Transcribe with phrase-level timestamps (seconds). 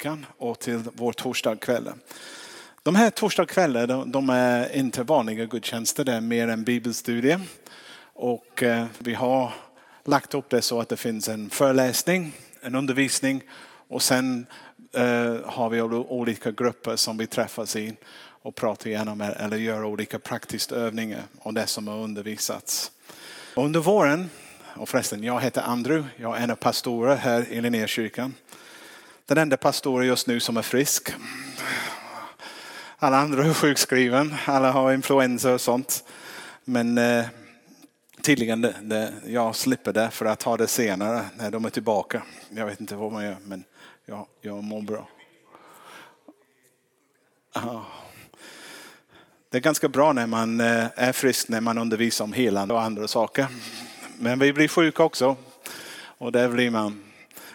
[0.00, 1.90] veckan och till vår torsdagkväll.
[2.82, 7.40] De här torsdagskvällar de, är inte vanliga gudstjänster, det är mer en bibelstudie.
[8.14, 9.52] Och eh, vi har
[10.04, 13.42] lagt upp det så att det finns en föreläsning, en undervisning
[13.88, 14.46] och sen
[14.92, 17.96] eh, har vi olika grupper som vi träffas i
[18.42, 22.90] och pratar igenom eller gör olika praktiska övningar om det som har undervisats.
[23.56, 24.30] Under våren,
[24.76, 28.34] och förresten jag heter Andrew, jag är en av pastorer här i Linnékyrkan.
[29.30, 31.14] Den enda pastoren just nu som är frisk.
[32.98, 36.04] Alla andra är sjukskriven, alla har influensa och sånt.
[36.64, 37.24] Men eh,
[38.22, 42.22] tydligen det, det, jag slipper det för att ta det senare när de är tillbaka.
[42.50, 43.64] Jag vet inte vad man gör men
[44.06, 45.08] jag, jag mår bra.
[47.54, 47.86] Aha.
[49.50, 52.82] Det är ganska bra när man eh, är frisk när man undervisar om helande och
[52.82, 53.46] andra saker.
[54.18, 55.36] Men vi blir sjuka också.
[56.18, 57.09] Och det blir man.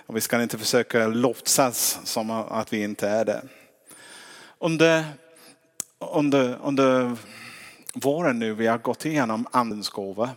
[0.08, 3.42] Och vi ska inte försöka låtsas som att vi inte är det.
[4.60, 5.06] Under,
[6.00, 7.16] under, under
[7.94, 10.30] våren nu, vi har gått igenom andens gåva.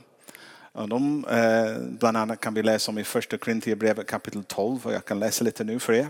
[0.72, 5.04] De, eh, bland annat kan vi läsa om i första Korintierbrevet kapitel 12 och jag
[5.04, 6.08] kan läsa lite nu för er.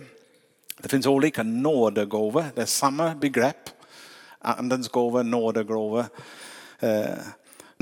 [0.78, 3.70] Det finns olika nådegåvor, det är samma begrepp.
[4.38, 6.06] Andens gåva, nådegåva.
[6.80, 7.18] Eh,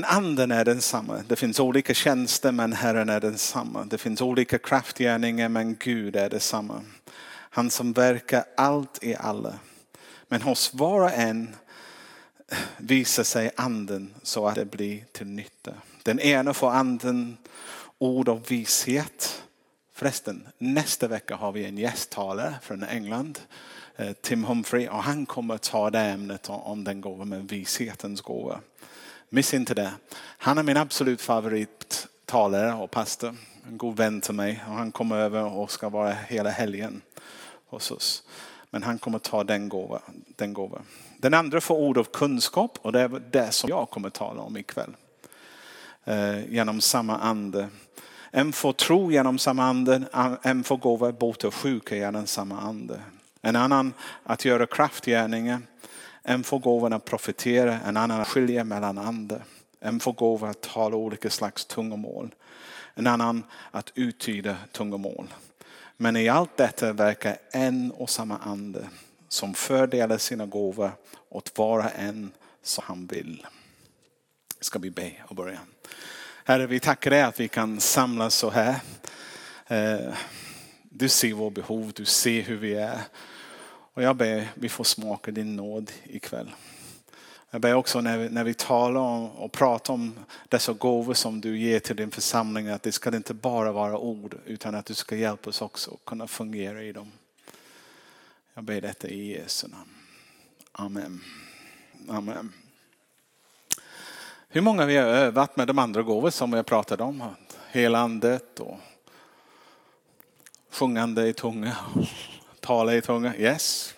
[0.04, 1.22] Anden är densamma.
[1.28, 3.84] Det finns olika tjänster men Herren är densamma.
[3.84, 6.82] Det finns olika kraftgärningar men Gud är detsamma.
[7.28, 9.58] Han som verkar allt i alla.
[10.28, 11.56] Men hos var och en
[12.76, 15.72] visar sig anden så att det blir till nytta.
[16.02, 17.36] Den ena får anden
[17.98, 19.42] ord av vishet.
[19.92, 23.38] Förresten, nästa vecka har vi en gästtalare från England.
[23.96, 28.20] Eh, Tim Humphrey och han kommer att ta det ämnet om den gåvan med vishetens
[28.20, 28.60] gåva.
[29.28, 29.92] Miss inte det.
[30.18, 33.36] Han är min absolut favorittalare och pastor.
[33.68, 37.02] En god vän till mig och han kommer över och ska vara hela helgen
[37.66, 38.22] hos oss.
[38.70, 40.00] Men han kommer ta den gåvan.
[40.36, 40.82] Den, gåva.
[41.18, 44.56] den andra får ord av kunskap och det är det som jag kommer tala om
[44.56, 44.96] ikväll.
[46.04, 47.68] Eh, genom samma ande.
[48.30, 50.02] En får tro genom samma ande,
[50.42, 53.00] en får gåva bota sjuka genom samma ande.
[53.42, 53.92] En annan
[54.22, 55.60] att göra kraftgärningar.
[56.28, 59.42] En får gåvan att profetera, en annan att skilja mellan ande.
[59.80, 62.34] En får gåvan att tala olika slags tungomål.
[62.94, 65.34] En annan att uttyda tungomål.
[65.96, 68.88] Men i allt detta verkar en och samma ande
[69.28, 70.90] som fördelar sina gåvor
[71.28, 72.30] åt var och en
[72.62, 73.46] som han vill.
[74.60, 75.58] Ska vi be och börja.
[76.44, 78.76] Herre, vi tackar dig att vi kan samlas så här.
[79.66, 80.14] Eh,
[80.82, 83.00] du ser vår behov, du ser hur vi är.
[83.96, 86.50] Och jag ber vi får smaka din nåd ikväll.
[87.50, 90.14] Jag ber också när vi, när vi talar om och pratar om
[90.48, 94.38] dessa gåvor som du ger till din församling att det ska inte bara vara ord
[94.46, 97.12] utan att du ska hjälpa oss också att kunna fungera i dem.
[98.54, 99.90] Jag ber detta i Jesu namn.
[100.72, 101.20] Amen.
[102.08, 102.52] Amen.
[104.48, 107.24] Hur många vi har övat med de andra gåvor som vi har pratat om?
[107.70, 108.78] Helandet och
[110.70, 111.76] sjungande i tunga,
[112.66, 113.36] tala i tunga.
[113.36, 113.94] Yes.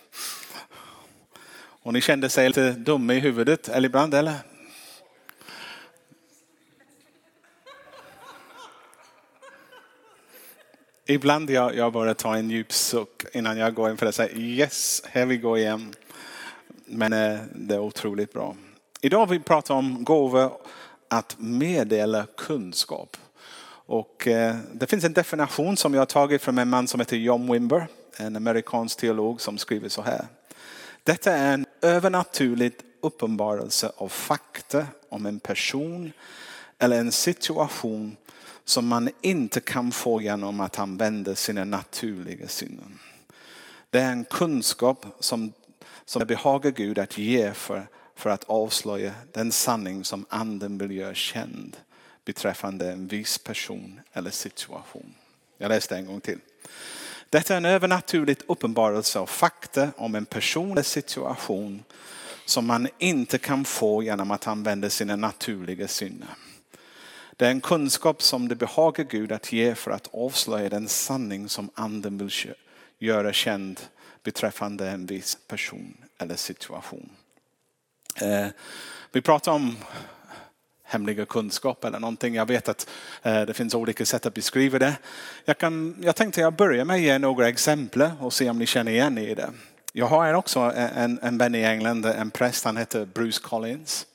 [1.83, 4.35] Och ni kände sig lite dumma i huvudet eller ibland eller?
[11.07, 14.33] Ibland jag, jag bara tar en djup suck innan jag går in för att säga
[14.33, 15.95] yes, här vi går igen.
[16.87, 18.57] Men eh, det är otroligt bra.
[19.01, 20.53] Idag vill vi prata om gåvor
[21.09, 23.17] att meddela kunskap.
[23.87, 27.17] Och eh, det finns en definition som jag har tagit från en man som heter
[27.17, 27.87] John Wimber,
[28.19, 30.27] en amerikansk teolog som skriver så här.
[31.03, 36.13] Detta är en övernaturlig uppenbarelse av fakta om en person
[36.79, 38.17] eller en situation
[38.65, 42.99] som man inte kan få genom att använda sina naturliga sinnen.
[43.91, 45.53] Det är en kunskap som,
[46.05, 47.87] som behagar Gud att ge för
[48.19, 51.77] för att avslöja den sanning som anden vill göra känd
[52.25, 55.15] beträffande en viss person eller situation.
[55.59, 56.39] Jag läste en gång till.
[57.31, 61.85] Detta är en övernaturligt uppenbarelse av fakta om en person eller situation
[62.45, 66.29] som man inte kan få genom att använda sina naturliga sinnen.
[67.37, 71.49] Det är en kunskap som det behagar Gud att ge för att avslöja den sanning
[71.49, 72.31] som anden vill
[72.99, 73.81] göra känd
[74.23, 77.11] beträffande en viss person eller situation.
[78.21, 78.47] Eh,
[79.13, 79.77] vi pratar om
[80.89, 82.35] hemliga kunskap eller någonting.
[82.35, 82.89] Jag vet att
[83.23, 84.97] eh, det finns olika sätt att beskriva det.
[85.45, 88.67] Jag, kan, jag tänkte jag börjar med att ge några exempel och se om ni
[88.67, 89.51] känner igen er i det.
[89.93, 94.07] Jag har också en, en vän i England, en präst, han heter Bruce Collins.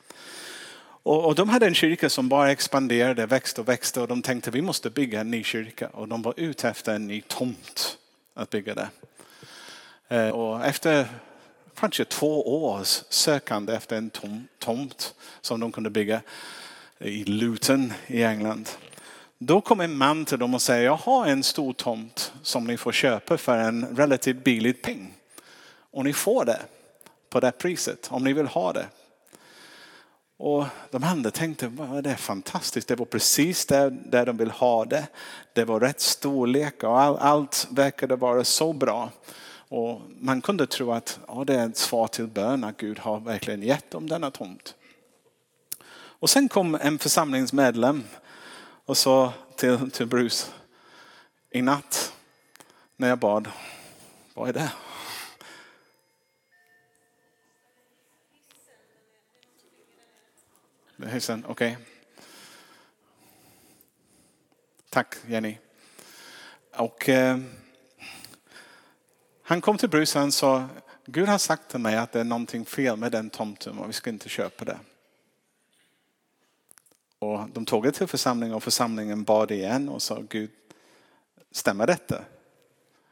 [1.03, 4.51] Och, och, de hade en kyrka som bara expanderade, växte och växte och de tänkte
[4.51, 7.97] vi måste bygga en ny kyrka och de var ute efter en ny tomt
[8.33, 8.87] att bygga det.
[10.07, 11.07] Eh, och efter
[11.75, 16.21] kanske två års sökande efter en tom, tomt som de kunde bygga
[16.99, 18.69] i Luton i England.
[19.37, 22.77] Då kom en man till dem och säger, jag har en stor tomt som ni
[22.77, 25.13] får köpa för en relativt billig peng.
[25.91, 26.61] Och ni får det
[27.29, 28.85] på det priset om ni vill ha det.
[30.37, 31.67] Och de andra tänkte,
[32.03, 35.07] det är fantastiskt, det var precis där, där de vill ha det.
[35.53, 39.09] Det var rätt storlek och all, allt verkade vara så bra.
[39.69, 43.19] Och man kunde tro att ja, det är ett svar till bön att Gud har
[43.19, 44.75] verkligen gett dem denna tomt.
[46.23, 48.03] Och sen kom en församlingsmedlem
[48.85, 50.47] och sa till, till Bruce
[51.49, 52.13] i natt
[52.97, 53.51] när jag bad,
[54.33, 54.71] vad är det?
[60.97, 61.45] Okej.
[61.47, 61.75] Okay.
[64.89, 65.57] Tack Jenny.
[66.75, 67.39] Och eh,
[69.43, 70.67] han kom till Bruce och sa,
[71.05, 73.93] Gud har sagt till mig att det är någonting fel med den tomten och vi
[73.93, 74.79] ska inte köpa det.
[77.23, 80.49] Och de tog det till församlingen och församlingen bad igen och sa Gud,
[81.51, 82.21] stämmer detta?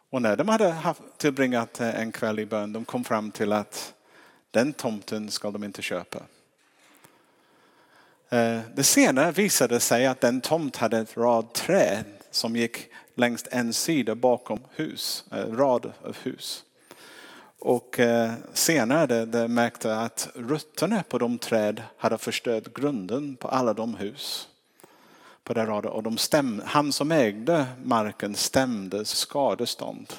[0.09, 0.75] Och när de hade
[1.17, 3.93] tillbringat eh, en kväll i bön, de kom fram till att
[4.51, 6.19] den tomten ska de inte köpa.
[8.29, 13.45] Eh, det senare visade sig att den tomt hade ett rad träd som gick längs
[13.51, 16.63] en sida bakom hus, en rad av hus.
[17.63, 23.47] Och eh, senare det, de märkte att rötterna på de träd hade förstört grunden på
[23.47, 24.47] alla de hus.
[25.43, 25.91] På det raden.
[25.91, 30.13] Och de stäm, han som ägde marken stämde skadestånd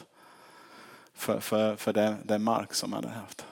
[1.14, 3.44] för, för, för den, den mark som han hade haft.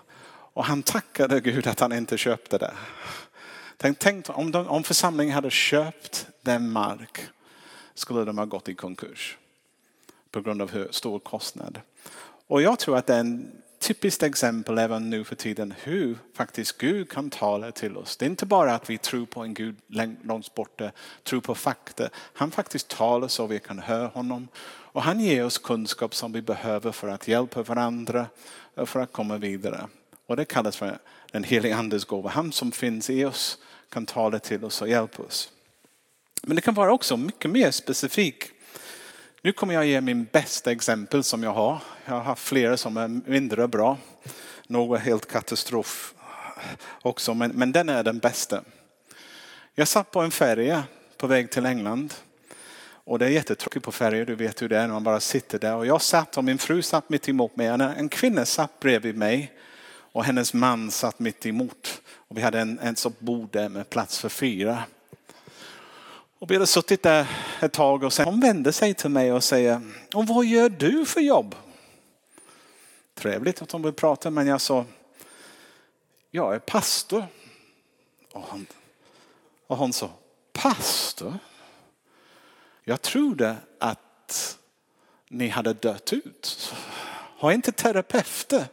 [0.52, 2.74] Och han tackade Gud att han inte köpte det.
[3.76, 7.20] Tänk, tänk om, de, om församlingen hade köpt den mark
[7.94, 9.38] skulle de ha gått i konkurs
[10.30, 11.80] på grund av hur stor kostnad.
[12.46, 16.78] Och jag tror att det är en typiskt exempel även nu för tiden hur faktiskt
[16.78, 18.16] Gud kan tala till oss.
[18.16, 19.76] Det är inte bara att vi tror på en Gud
[20.22, 20.90] långt borta,
[21.22, 22.08] tror på fakta.
[22.14, 24.48] Han faktiskt talar så vi kan höra honom.
[24.92, 28.26] Och han ger oss kunskap som vi behöver för att hjälpa varandra
[28.74, 29.86] och för att komma vidare.
[30.26, 30.98] Och det kallas för
[31.32, 32.30] den heliga andes gåva.
[32.30, 35.50] Han som finns i oss kan tala till oss och hjälpa oss.
[36.42, 38.52] Men det kan vara också mycket mer specifikt.
[39.42, 41.82] Nu kommer jag ge min bästa exempel som jag har.
[42.04, 43.98] Jag har haft flera som är mindre bra.
[44.66, 46.14] Några helt katastrof
[47.02, 48.64] också, men, men den är den bästa.
[49.74, 50.84] Jag satt på en färja
[51.16, 52.14] på väg till England.
[52.82, 55.58] Och det är jättetråkigt på färjor, du vet hur det är när man bara sitter
[55.58, 55.74] där.
[55.74, 57.66] Och jag satt och min fru satt mitt emot mig.
[57.66, 59.52] En kvinna satt bredvid mig
[60.12, 62.02] och hennes man satt mitt emot.
[62.14, 64.84] Och vi hade en, en sånt bord där med plats för fyra.
[66.40, 67.26] Och vi hade suttit där
[67.60, 69.80] ett tag och sen hon vände sig till mig och säger,
[70.14, 71.54] och vad gör du för jobb?
[73.14, 74.84] Trevligt att hon vill prata men jag sa,
[76.30, 77.26] jag är pastor.
[78.32, 78.66] Och hon,
[79.66, 80.10] och hon sa,
[80.52, 81.38] pastor?
[82.84, 84.58] Jag trodde att
[85.28, 86.74] ni hade dött ut.
[87.38, 88.66] Har inte terapeuter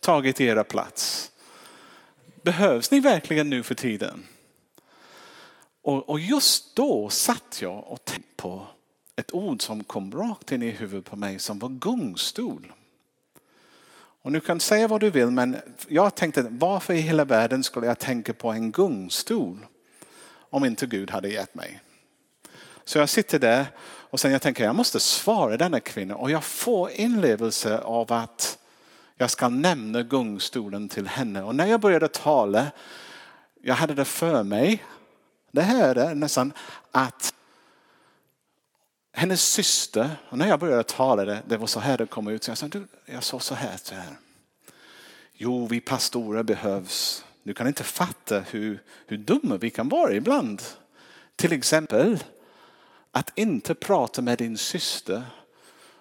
[0.00, 1.30] tagit era plats?
[2.42, 4.26] Behövs ni verkligen nu för tiden?
[5.82, 8.66] Och, och just då satt jag och tänkte på
[9.16, 12.72] ett ord som kom rakt in i huvudet på mig som var gungstol.
[14.22, 15.56] Och nu kan säga vad du vill men
[15.88, 19.66] jag tänkte varför i hela världen skulle jag tänka på en gungstol
[20.50, 21.80] om inte Gud hade gett mig.
[22.84, 26.44] Så jag sitter där och sen jag tänker jag måste svara denna kvinna och jag
[26.44, 28.58] får inlevelse av att
[29.16, 31.42] jag ska nämna gungstolen till henne.
[31.42, 32.66] Och när jag började tala,
[33.62, 34.84] jag hade det för mig
[35.50, 36.52] det här är nästan
[36.90, 37.34] att
[39.12, 42.44] hennes syster, och när jag började tala det, det var så här det kom ut.
[42.44, 44.16] Så jag, sa, du, jag sa så här till henne.
[45.32, 47.24] Jo, vi pastorer behövs.
[47.42, 50.62] Du kan inte fatta hur, hur dumma vi kan vara ibland.
[51.36, 52.24] Till exempel
[53.10, 55.22] att inte prata med din syster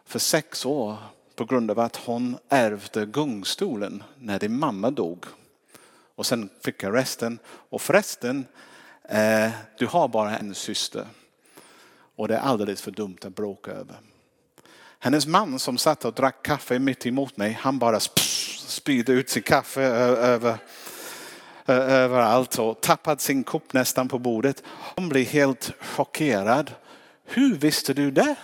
[0.06, 0.98] för sex år
[1.36, 5.26] på grund av att hon ärvde gungstolen när din mamma dog.
[6.16, 7.40] Och sen fick jag resten.
[7.46, 8.46] Och förresten,
[9.12, 11.06] Eh, du har bara en syster
[12.16, 13.96] och det är alldeles för dumt att bråka över.
[15.00, 19.46] Hennes man som satt och drack kaffe mitt emot mig, han bara spydde ut sitt
[19.46, 20.58] kaffe över,
[21.66, 24.64] överallt och tappade sin kopp nästan på bordet.
[24.68, 26.72] Hon blev helt chockerad.
[27.26, 28.36] Hur visste du det?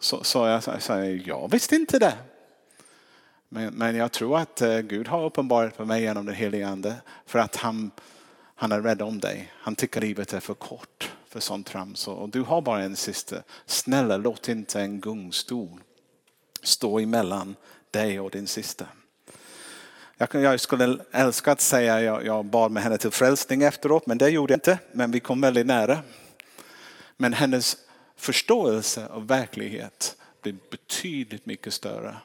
[0.00, 2.14] Så, så jag sa, jag visste inte det.
[3.48, 6.94] Men, men jag tror att eh, Gud har uppenbarat för mig genom den helige ande
[7.26, 7.90] för att han
[8.54, 9.52] han är rädd om dig.
[9.56, 12.08] Han tycker livet är för kort för sånt trams.
[12.08, 13.42] Och du har bara en syster.
[13.66, 15.80] Snälla låt inte en gungstol
[16.62, 17.56] stå emellan
[17.90, 18.86] dig och din syster.
[20.16, 24.18] Jag, skulle älska att säga att jag, jag bad med henne till frälsning efteråt, men
[24.18, 24.78] det gjorde jag inte.
[24.92, 25.98] Men vi kom väldigt nära.
[27.16, 27.76] Men hennes
[28.16, 32.16] förståelse av verklighet blev betydligt mycket större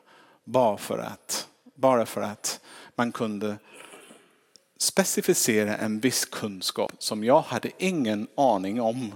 [0.43, 2.59] bara för att, bara för att
[2.95, 3.57] man kunde
[4.81, 9.15] specificera en viss kunskap som jag hade ingen aning om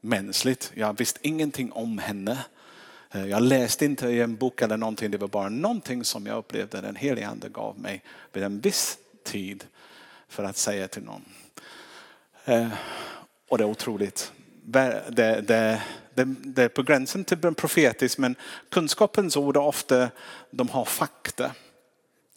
[0.00, 0.72] mänskligt.
[0.74, 2.38] Jag visste ingenting om henne.
[3.10, 6.38] Eh, jag läste inte i en bok eller någonting, det var bara någonting som jag
[6.38, 8.02] upplevde den helige ande gav mig
[8.32, 9.64] vid en viss tid
[10.28, 11.24] för att säga till någon.
[12.44, 12.68] Eh,
[13.48, 14.32] och det är otroligt.
[14.62, 15.80] Det, det, det,
[16.42, 18.36] det är på gränsen till profetiskt men
[18.68, 20.10] kunskapens ord är ofta,
[20.50, 21.50] de har fakta.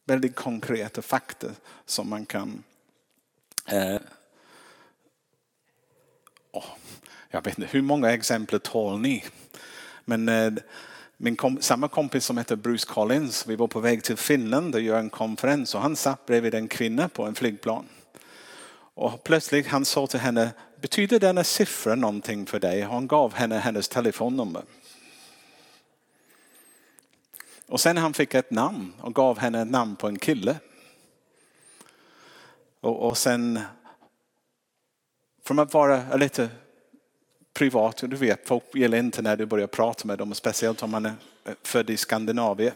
[0.05, 1.48] Väldigt konkreta fakta
[1.86, 2.63] som man kan
[3.67, 4.00] eh,
[6.51, 6.65] oh,
[7.29, 9.24] jag vet inte, hur många exempel tål ni?
[10.05, 10.53] Men eh,
[11.17, 14.81] min kom, samma kompis som heter Bruce Collins, vi var på väg till Finland och
[14.81, 17.86] gjorde en konferens och han satt bredvid en kvinna på en flygplan.
[18.93, 20.50] Och plötsligt han sa till henne,
[20.81, 22.88] betyder denna siffra någonting för dig?
[22.88, 24.63] Och han gav henne hennes telefonnummer.
[27.67, 30.55] Och sen han fick ett namn och gav henne ett namn på en kille.
[32.88, 33.60] Och, och sen,
[35.46, 36.50] från att vara lite
[37.53, 37.98] privat.
[38.08, 41.13] Du vet, folk gillar inte när du börjar prata med dem, speciellt om man är
[41.63, 42.74] född i Skandinavien.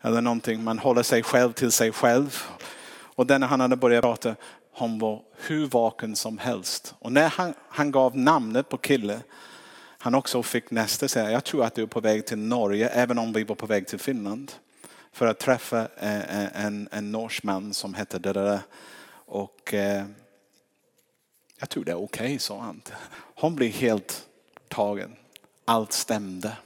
[0.00, 2.42] Eller någonting, man håller sig själv till sig själv.
[2.90, 4.36] Och den han hade börjat prata,
[4.72, 6.94] han var hur vaken som helst.
[6.98, 9.20] Och när han, han gav namnet på killen,
[9.98, 13.18] han också fick nästa säga, jag tror att du är på väg till Norge, även
[13.18, 14.52] om vi var på väg till Finland.
[15.12, 18.60] För att träffa eh, eh, en, en, en norskman som hette det där.
[19.26, 20.06] Och eh,
[21.58, 22.82] jag tror det är okej, okay, sa han.
[23.34, 24.26] Hon blev helt
[24.68, 25.16] tagen.
[25.64, 26.56] Allt stämde.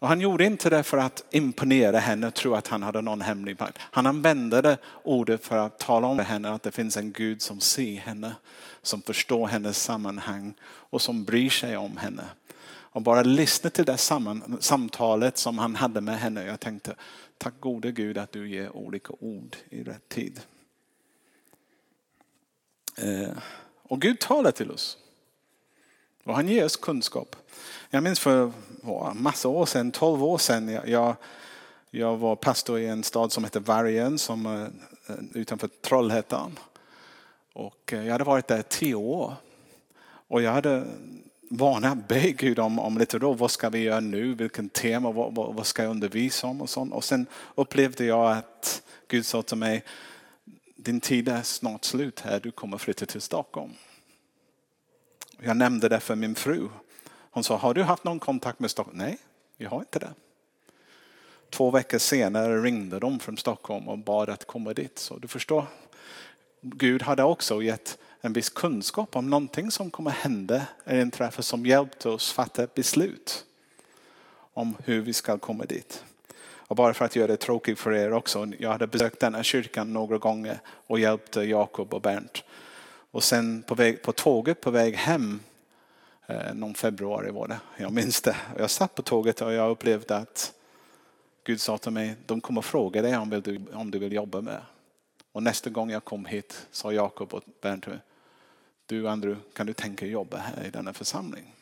[0.00, 3.20] Och han gjorde inte det för att imponera henne och tro att han hade någon
[3.20, 3.78] hemlig makt.
[3.80, 7.42] Han använde det ordet för att tala om för henne att det finns en Gud
[7.42, 8.34] som ser henne,
[8.82, 12.24] som förstår hennes sammanhang och som bryr sig om henne.
[12.70, 13.98] Och bara lyssna till det
[14.60, 16.44] samtalet som han hade med henne.
[16.44, 16.94] Jag tänkte,
[17.38, 20.40] tack gode Gud att du ger olika ord i rätt tid.
[23.02, 23.30] Eh,
[23.82, 24.98] och Gud talar till oss.
[26.24, 27.36] Och han ger oss kunskap.
[27.90, 28.52] Jag minns för
[29.14, 31.16] massa år sedan, 12 år sedan, jag,
[31.90, 34.62] jag var pastor i en stad som heter Vargen som eh,
[35.14, 36.58] eh, utanför Trollhättan.
[37.52, 39.34] Och jag hade varit där tio år.
[40.28, 40.84] Och jag hade
[41.50, 45.12] vana att be Gud om, om lite då, vad ska vi göra nu, vilken tema,
[45.12, 46.92] vad, vad, vad ska jag undervisa om och sånt.
[46.92, 49.84] Och sen upplevde jag att Gud sa till mig,
[50.80, 53.72] din tid är snart slut här, du kommer flytta till Stockholm.
[55.40, 56.68] Jag nämnde det för min fru.
[57.30, 58.98] Hon sa, har du haft någon kontakt med Stockholm?
[58.98, 59.18] Nej,
[59.56, 60.12] jag har inte det.
[61.50, 64.98] Två veckor senare ringde de från Stockholm och bad att komma dit.
[64.98, 65.66] Så du förstår,
[66.60, 71.44] Gud hade också gett en viss kunskap om någonting som kommer hända eller en träff
[71.44, 73.44] som hjälpte oss fatta ett beslut
[74.52, 76.04] om hur vi ska komma dit.
[76.68, 79.92] Och bara för att göra det tråkigt för er också, jag hade besökt denna kyrkan
[79.92, 82.44] några gånger och hjälpte Jakob och Bernt.
[83.10, 85.40] Och sen på, väg, på tåget på väg hem,
[86.26, 88.36] eh, någon februari var det, jag minns det.
[88.58, 90.52] Jag satt på tåget och jag upplevde att
[91.44, 94.60] Gud sa till mig, de kommer fråga dig om du, om du vill jobba med.
[95.32, 97.86] Och nästa gång jag kom hit sa Jakob och Bernt,
[98.86, 101.54] du Andrew, kan du tänka dig jobba här i denna församling?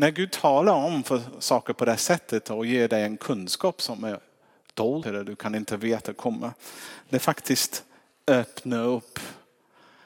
[0.00, 4.04] När Gud talar om för saker på det sättet och ger dig en kunskap som
[4.04, 4.20] är
[4.74, 6.52] dold, eller du kan inte veta kommer.
[7.08, 7.84] Det faktiskt
[8.26, 9.18] öppnar upp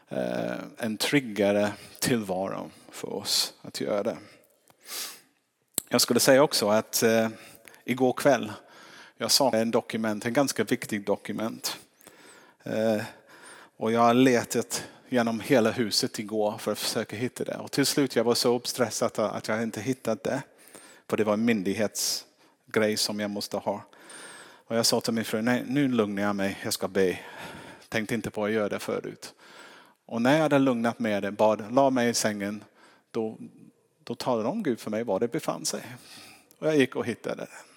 [0.09, 4.17] eh, en tryggare tillvaro för oss att göra det.
[5.89, 7.29] Jag skulle säga också att eh,
[7.85, 8.53] igår kväll,
[9.17, 11.79] jag sa en dokument, en ganska viktig dokument.
[12.63, 13.03] Eh,
[13.77, 17.57] och jag har letat genom hela huset igår för att försöka hitta det.
[17.57, 20.43] Och till slut jag var så uppstressad att jag inte hittat det.
[21.09, 23.85] För det var en myndighetsgrej som jag måste ha.
[24.67, 27.19] Och jag sa till min fru, nej nu lugnar jag mig, jag ska be.
[27.89, 29.35] Tänkte inte på att göra det förut.
[30.07, 32.65] Och när jag hade lugnat mig det, bad, la mig i sängen,
[33.11, 33.39] då,
[34.05, 35.83] då talade om Gud för mig var det befann sig.
[36.59, 37.72] Och jag gick och hittade det.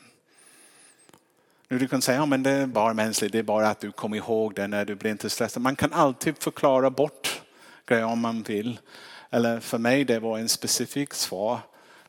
[1.67, 4.17] Nu du kan säga, ja, det är bara mänskligt, det är bara att du kommer
[4.17, 5.63] ihåg det när du blir inte stressad.
[5.63, 7.41] Man kan alltid förklara bort
[7.85, 8.79] grejer om man vill.
[9.29, 11.59] Eller för mig det var en specifik svar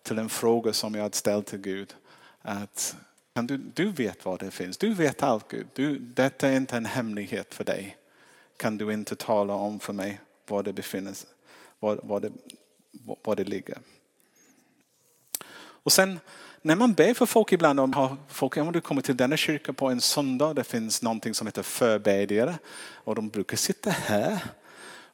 [0.02, 1.94] till en fråga som jag hade ställt till Gud.
[2.42, 2.96] Att,
[3.34, 5.66] kan du, du vet var det finns, du vet allt Gud.
[5.74, 7.96] Du, detta är inte en hemlighet för dig.
[8.56, 11.30] Kan du inte tala om för mig var det befinner sig,
[11.78, 12.32] var, var, det,
[13.22, 13.78] var det ligger.
[15.58, 16.20] Och sen
[16.66, 19.72] när man ber för folk ibland, om har folk, om du kommer till denna kyrka
[19.72, 22.58] på en söndag, det finns någonting som heter förbedjare
[22.94, 24.44] och de brukar sitta här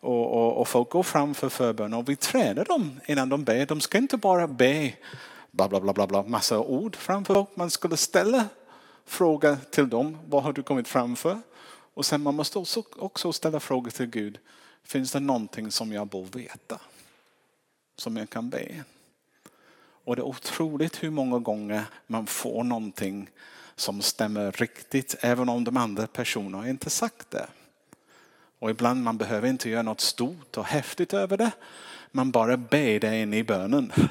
[0.00, 3.66] och, och, och folk går fram för förbön och vi tränar dem innan de ber.
[3.66, 4.92] De ska inte bara be
[5.50, 7.56] bla bla bla bla, bla massa ord framför folk.
[7.56, 8.47] Man skulle ställa
[9.06, 10.18] fråga till dem.
[10.28, 11.40] Vad har du kommit fram för?
[11.94, 14.38] Och sen man måste också, också ställa frågor till Gud.
[14.85, 16.80] Finns det någonting som jag borde veta?
[17.97, 18.85] Som jag kan be?
[20.04, 23.30] Och det är otroligt hur många gånger man får någonting
[23.76, 27.47] som stämmer riktigt även om de andra personerna inte sagt det.
[28.59, 31.50] Och ibland man behöver inte göra något stort och häftigt över det.
[32.11, 33.92] Man bara ber det in i bönen.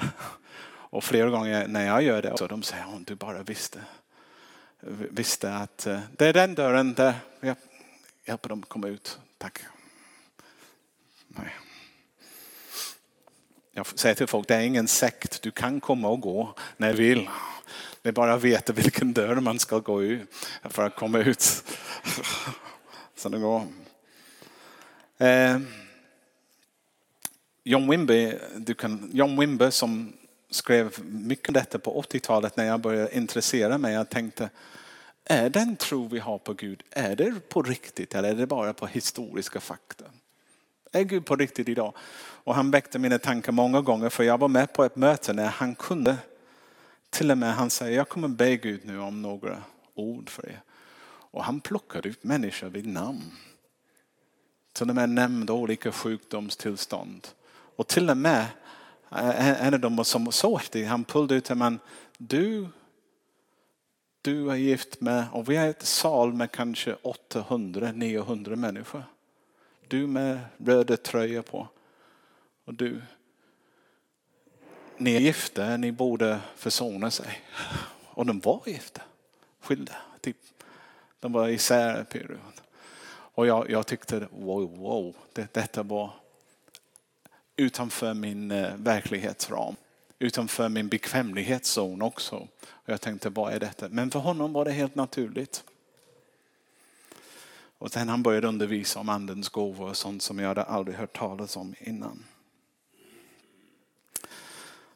[0.93, 3.79] Och flera gånger när jag gör det så de säger om du bara visste.
[5.09, 7.13] Visste att eh, det är den dörren där.
[7.39, 7.55] Jag
[8.25, 9.19] hjälper dem komma ut.
[9.37, 9.59] Tack.
[11.27, 11.70] Nej.
[13.73, 15.41] Jag säger till folk, det är ingen sekt.
[15.41, 17.29] Du kan komma och gå när du vill.
[18.01, 21.63] Det är bara att veta vilken dörr man ska gå ut för att komma ut.
[23.15, 23.67] Så det går.
[25.17, 25.59] Eh,
[27.63, 30.13] John Wimby, du kan, John Wimby som
[30.49, 33.93] skrev mycket om detta på 80-talet när jag började intressera mig.
[33.93, 34.49] Jag tänkte,
[35.25, 38.73] är den tro vi har på Gud, är det på riktigt eller är det bara
[38.73, 40.05] på historiska fakta?
[40.91, 41.93] Är Gud på riktigt idag?
[42.43, 45.47] Och han väckte mina tankar många gånger för jag var med på ett möte när
[45.47, 46.17] han kunde
[47.11, 49.63] till och med han säger jag kommer be Gud nu om några
[49.95, 50.61] ord för er.
[51.31, 53.31] Och han plockade ut människor vid namn.
[54.73, 57.27] Till och med nämnde olika sjukdomstillstånd.
[57.75, 58.45] Och till och med
[59.11, 61.79] eh, eh, en av dem som var så häftig, han pullade ut men
[62.17, 62.67] du,
[64.21, 69.03] du är gift med, och vi är ett sal med kanske 800-900 människor.
[69.87, 71.67] Du med röda tröja på.
[72.65, 73.01] Och du,
[74.97, 77.41] ni är gifta, ni borde försona sig.
[78.05, 79.01] Och de var gifta,
[79.59, 79.95] skilda.
[80.21, 80.37] Typ.
[81.19, 82.05] De var isär.
[83.09, 86.11] Och jag, jag tyckte, wow, wow, det, detta var
[87.55, 89.75] utanför min eh, verklighetsram.
[90.19, 92.35] Utanför min bekvämlighetszon också.
[92.69, 93.89] Och jag tänkte, vad är detta?
[93.89, 95.63] Men för honom var det helt naturligt.
[97.77, 101.17] Och sen han började undervisa om andens gåvor och sånt som jag hade aldrig hört
[101.17, 102.23] talas om innan.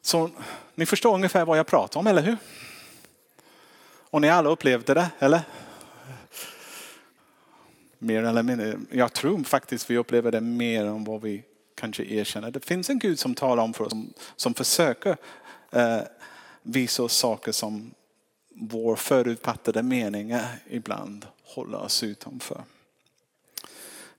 [0.06, 0.30] Så
[0.76, 2.38] ni förstår ungefär vad jag pratar om, eller hur?
[3.88, 5.42] Och ni alla upplevde det, eller?
[8.00, 8.80] Mer eller mindre.
[8.92, 11.44] Jag tror faktiskt vi upplever det mer än vad vi
[11.76, 12.52] kanske erkänner.
[12.52, 15.18] Det finns en Gud som talar om för oss, som, som försöker
[15.72, 16.00] eh,
[16.62, 17.92] visa oss saker som
[18.56, 20.36] vår förutfattade mening
[20.70, 22.64] ibland håller oss utanför.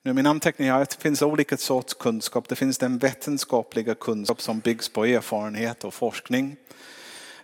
[0.07, 2.49] Nu, min anteckning är att det finns olika sorts kunskap.
[2.49, 6.57] Det finns den vetenskapliga kunskap som byggs på erfarenhet och forskning.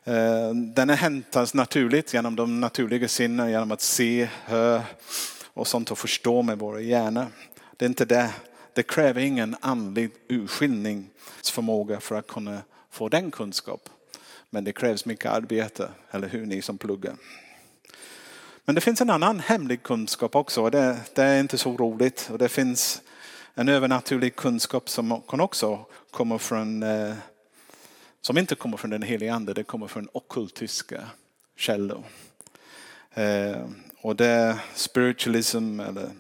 [0.05, 4.83] Eh, den är hämtas naturligt genom de naturliga sinnena, genom att se, höra
[5.55, 7.27] och sånt och förstå med våra hjärnor.
[7.77, 8.31] Det är inte det
[8.75, 13.89] det kräver ingen andlig urskiljningsförmåga för att kunna få den kunskap.
[14.51, 17.15] Men det krävs mycket arbete, eller hur ni som pluggar.
[18.65, 20.71] Men det finns en annan hemlig kunskap också.
[20.71, 22.29] Det, det är inte så roligt.
[22.33, 23.03] Och det finns
[23.55, 27.15] en övernaturlig kunskap som kan också komma från, eh,
[28.21, 31.03] som inte kommer från den heliga ande, det kommer från ockultiska
[31.57, 32.05] källor.
[33.15, 33.67] Eh,
[34.01, 36.11] och det är spiritualism eller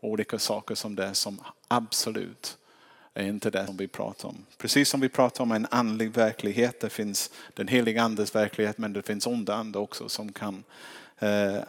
[0.00, 2.58] olika saker som det som absolut
[3.14, 4.36] är inte det som vi pratar om.
[4.58, 8.92] Precis som vi pratar om en andlig verklighet, det finns den heliga andes verklighet men
[8.92, 10.64] det finns onda ande också som kan
[11.18, 11.62] Eh,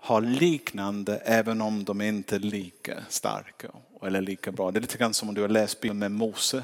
[0.00, 3.68] har liknande även om de inte är lika starka
[4.02, 4.70] eller lika bra.
[4.70, 6.62] Det är lite grann som om du har läst Bibeln med Mose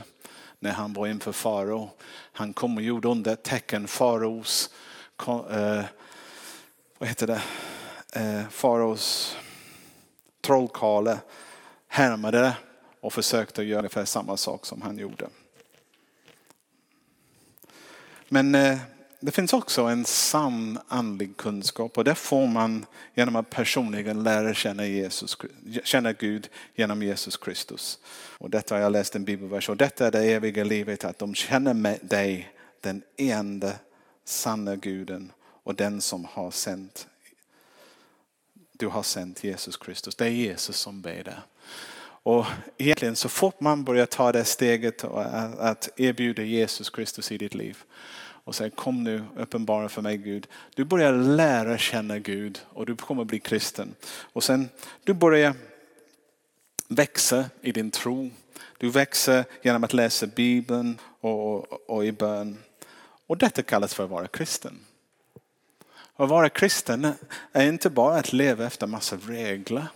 [0.58, 1.90] när han var inför farao.
[2.32, 4.70] Han kom och gjorde under tecken faraos,
[5.50, 5.84] eh,
[6.98, 7.42] vad heter det,
[8.12, 9.36] eh, faraos
[10.40, 11.18] trollkarle
[11.88, 12.56] härmade
[13.00, 15.28] och försökte göra ungefär samma sak som han gjorde.
[18.28, 18.78] Men eh,
[19.20, 24.54] det finns också en sann andlig kunskap och det får man genom att personligen lära
[24.54, 25.36] känna, Jesus,
[25.84, 27.98] känna Gud genom Jesus Kristus.
[28.38, 31.34] Och detta har jag läst en bibelvers och detta är det eviga livet att de
[31.34, 33.72] känner med dig den enda
[34.24, 37.06] sanna guden och den som har sänt
[38.78, 40.14] du har sänt Jesus Kristus.
[40.14, 41.42] Det är Jesus som ber det.
[42.22, 42.46] Och
[42.78, 47.78] egentligen så fort man börjar ta det steget att erbjuda Jesus Kristus i ditt liv
[48.46, 50.46] och säger kom nu uppenbara för mig Gud.
[50.74, 53.94] Du börjar lära känna Gud och du kommer bli kristen.
[54.06, 54.68] Och sen
[55.04, 55.54] du börjar
[56.88, 58.30] växa i din tro.
[58.78, 62.58] Du växer genom att läsa Bibeln och, och, och i bön.
[63.26, 64.78] Och detta kallas för att vara kristen.
[66.16, 67.12] Att vara kristen
[67.52, 69.86] är inte bara att leva efter massa regler.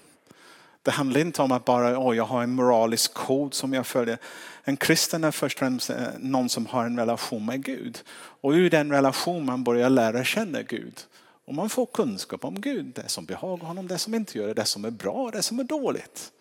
[0.82, 4.18] Det handlar inte om att bara, oh, jag har en moralisk kod som jag följer.
[4.64, 8.02] En kristen är först och främst eh, någon som har en relation med Gud.
[8.14, 11.00] Och ur den relationen man börjar lära känna Gud.
[11.44, 14.54] Och man får kunskap om Gud, det som behagar honom, det som inte gör det,
[14.54, 16.32] det som är bra, det som är dåligt.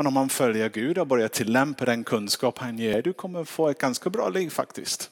[0.00, 3.68] Och när man följer Gud och börjar tillämpa den kunskap han ger, du kommer få
[3.68, 5.10] ett ganska bra liv faktiskt.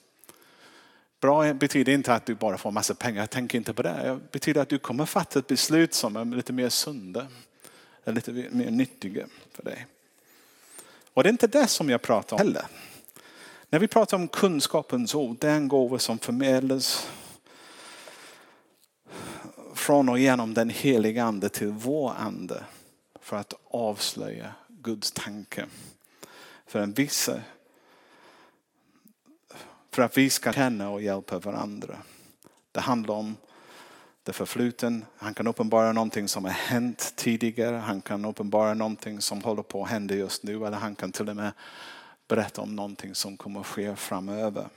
[1.20, 4.00] Bra betyder inte att du bara får massa pengar, tänk inte på det.
[4.04, 7.26] Det betyder att du kommer fatta ett beslut som är lite mer sunda,
[8.08, 9.86] är lite mer nyttiga för dig.
[11.14, 12.66] Och det är inte det som jag pratar om heller.
[13.70, 17.10] När vi pratar om kunskapens ord, det är en gåva som förmedlas
[19.74, 22.64] från och genom den heliga ande till vår ande
[23.20, 25.66] för att avslöja Guds tanke.
[26.66, 27.40] För en vissa
[29.90, 31.98] för att vi ska känna och hjälpa varandra.
[32.72, 33.36] Det handlar om
[34.28, 35.04] det förfluten.
[35.16, 37.76] Han kan uppenbara någonting som har hänt tidigare.
[37.76, 40.66] Han kan uppenbara någonting som håller på att hända just nu.
[40.66, 41.52] Eller han kan till och med
[42.28, 44.68] berätta om någonting som kommer att ske framöver.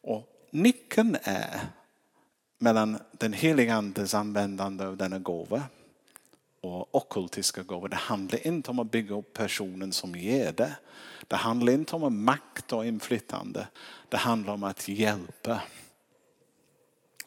[0.00, 1.60] Och nyckeln är
[2.58, 5.62] mellan den heliga andes användande av denna gåva
[6.60, 7.88] och ockultiska gåvor.
[7.88, 10.76] Det handlar inte om att bygga upp personen som ger det.
[11.28, 13.68] Det handlar inte om makt och inflytande.
[14.08, 15.60] Det handlar om att hjälpa,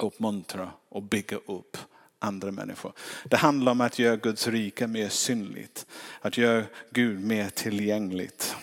[0.03, 1.77] uppmuntra och bygga upp
[2.19, 2.93] andra människor.
[3.25, 5.85] Det handlar om att göra Guds rike mer synligt.
[6.21, 8.55] Att göra Gud mer tillgängligt.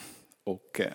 [0.45, 0.93] Och eh,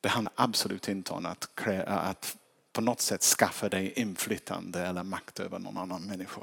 [0.00, 1.48] det handlar absolut inte om att,
[1.86, 2.36] att
[2.72, 6.40] på något sätt skaffa dig inflytande eller makt över någon annan människa.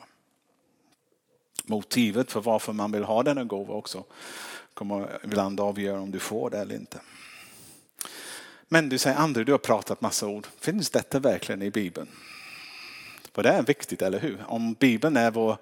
[1.63, 4.03] Motivet för varför man vill ha denna gåva också
[4.73, 6.99] kommer ibland avgöra om du får det eller inte.
[8.67, 10.47] Men du säger André, du har pratat massa ord.
[10.59, 12.07] Finns detta verkligen i Bibeln?
[13.39, 14.37] Och det är viktigt, eller hur?
[14.47, 15.57] Om Bibeln är vår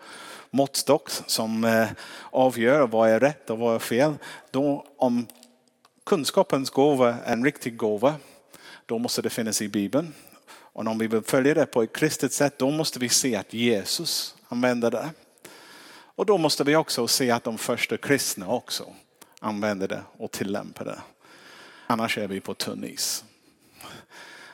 [0.50, 1.88] måttstock som eh,
[2.32, 4.13] avgör vad är rätt och vad är fel.
[4.52, 5.28] Då om
[6.06, 8.16] kunskapens gåva är en riktig gåva,
[8.86, 10.13] då måste det finnas i Bibeln.
[10.50, 13.54] Och om vi vill följa det på ett kristet sätt, då måste vi se att
[13.54, 15.10] Jesus använder det.
[16.16, 18.94] Och då måste vi också se att de första kristna också
[19.40, 21.00] använder det och tillämpar det.
[21.88, 23.24] Annars är vi på tunn is.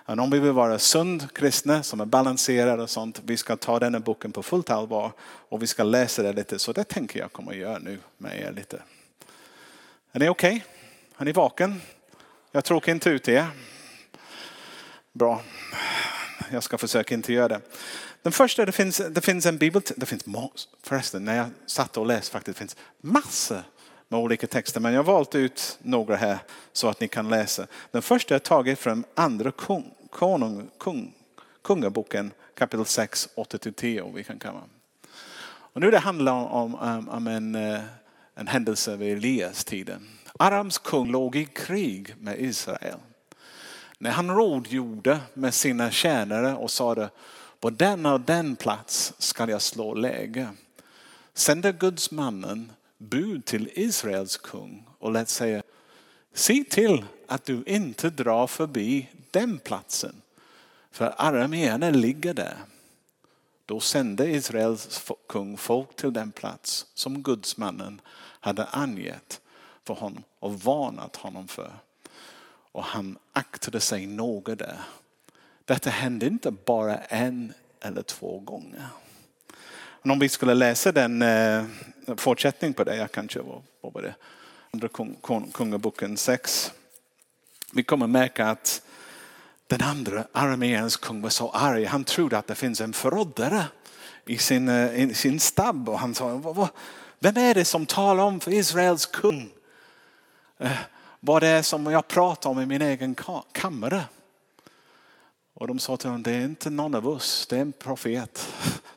[0.06, 3.80] Men om vi vill vara sund kristna som är balanserade och sånt, vi ska ta
[3.80, 6.60] den här boken på fullt allvar och vi ska läsa det lite.
[6.60, 8.82] Så det tänker jag kommer att göra nu med er lite.
[10.12, 10.56] Är ni okej?
[10.56, 10.62] Okay?
[11.18, 11.82] Är ni vaken?
[12.52, 13.48] Jag tråkar inte ut er.
[15.12, 15.42] Bra.
[16.52, 17.62] Jag ska försöka inte göra det.
[18.22, 20.24] Den första, det finns, det finns en bibel, det finns
[20.84, 23.64] förresten när jag satt och läste faktiskt, det finns massor
[24.14, 24.80] med olika texter.
[24.80, 26.38] Men jag har valt ut några här
[26.74, 27.68] så att ni kan läsa.
[27.92, 31.14] Den första är taget från andra kung, konung, kung,
[31.64, 34.14] kungaboken kapitel 6, 8-10.
[34.16, 34.62] Vi kan kalla.
[35.46, 37.82] Och nu det handlar om, om, om en, eh,
[38.36, 40.10] en händelse vid Elias tiden.
[40.40, 43.00] Arams kung låg i krig med Israel.
[43.98, 47.10] När han rådgjorde med sina tjänare och sade
[47.60, 50.50] på den och den plats ska jag slå läge.
[51.34, 52.72] Sände Guds mannen
[53.04, 55.64] bud till Israels kung och lät säga
[56.34, 60.22] Se till att du inte drar förbi den platsen
[60.92, 62.58] för arameerna ligger där.
[63.66, 68.02] Då sände Israels kung folk till den plats som gudsmannen
[68.40, 69.42] hade angett
[69.84, 71.72] för honom och varnat honom för.
[72.72, 74.80] Och han aktade sig noga där.
[75.66, 78.88] Detta hände inte bara en eller två gånger.
[80.04, 81.64] Men om vi skulle läsa den eh,
[82.18, 84.16] fortsättning på det, jag kanske var, vad var det,
[84.72, 84.90] andra
[85.54, 86.72] kungaboken 6.
[87.74, 88.82] Vi kommer märka att
[89.68, 91.86] den andra arméns kung var så arg.
[91.86, 93.64] Han trodde att det finns en förrådare
[94.26, 96.70] i sin, eh, i sin stab och han sa,
[97.20, 99.50] vem är det som talar om för Israels kung?
[100.58, 100.72] Eh,
[101.20, 103.16] vad det är som jag pratar om i min egen
[103.52, 104.04] kammare.
[105.54, 108.48] Och de sa till honom, det är inte någon av oss, det är en profet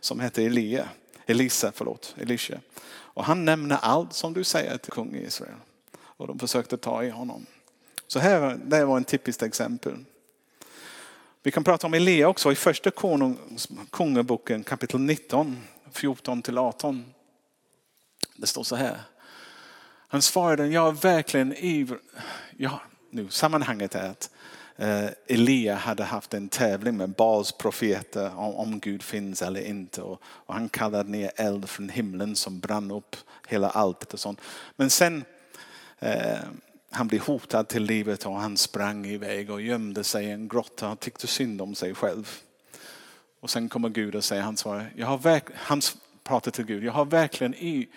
[0.01, 0.88] som heter Elia.
[1.27, 2.61] Elisa, förlåt, Elisha.
[2.88, 5.55] Och han nämner allt som du säger till kung i Israel.
[5.99, 7.47] Och de försökte ta i honom.
[8.07, 10.05] Så här, det var en typiskt exempel.
[11.42, 12.90] Vi kan prata om Elia också i första
[13.90, 17.05] kungaboken kapitel 19, 14 till 18.
[18.37, 19.01] Det står så här.
[20.09, 22.01] Han svarade, jag är verkligen ivrig.
[22.57, 24.31] Ja, nu sammanhanget är att
[24.77, 30.03] Eh, Elia hade haft en tävling med Baals profeter om, om Gud finns eller inte.
[30.03, 33.17] Och, och, han kallade ner eld från himlen som brann upp
[33.49, 34.41] hela allt och sånt.
[34.77, 35.25] Men sen
[35.99, 36.39] eh,
[36.91, 40.87] han blev hotad till livet och han sprang iväg och gömde sig i en grotta.
[40.87, 42.39] Han tyckte synd om sig själv.
[43.41, 45.81] Och sen kommer Gud och säger, han svarar, jag har verk, han
[46.25, 47.89] pratar till Gud, jag har verkligen i, i,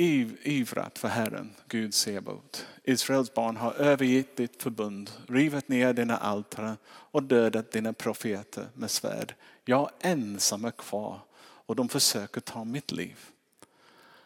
[0.00, 2.66] ivrat för Herren, Gud Sebot.
[2.84, 8.90] Israels barn har övergett ditt förbund, rivit ner dina altare och dödat dina profeter med
[8.90, 9.34] svärd.
[9.64, 13.18] Jag ensam är kvar och de försöker ta mitt liv.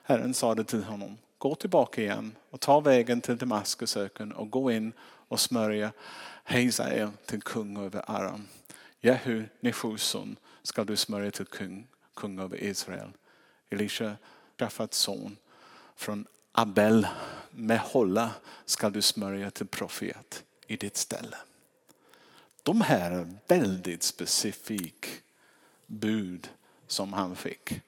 [0.02, 4.92] Herren sade till honom, gå tillbaka igen och ta vägen till Damaskusöken och gå in
[5.28, 5.92] och smörja
[6.44, 8.48] Hazael till kung över Aram.
[9.00, 13.10] Jehu, Nishus son, ska du smörja till kung, kung över Israel.
[13.70, 14.16] Elisha
[14.58, 15.36] Shafats son
[15.96, 17.06] från Abel
[17.50, 18.30] med hålla
[18.64, 21.36] ska du smörja till profet i ditt ställe.
[22.62, 25.06] De här är väldigt specifik
[25.86, 26.48] bud
[26.86, 27.80] som han fick.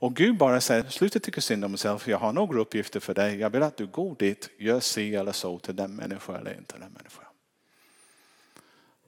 [0.00, 3.14] Och Gud bara säger, sluta tycka synd om dig själv, jag har några uppgifter för
[3.14, 3.36] dig.
[3.36, 6.78] Jag vill att du går dit, gör si eller så till den människan eller inte
[6.78, 7.24] den människan.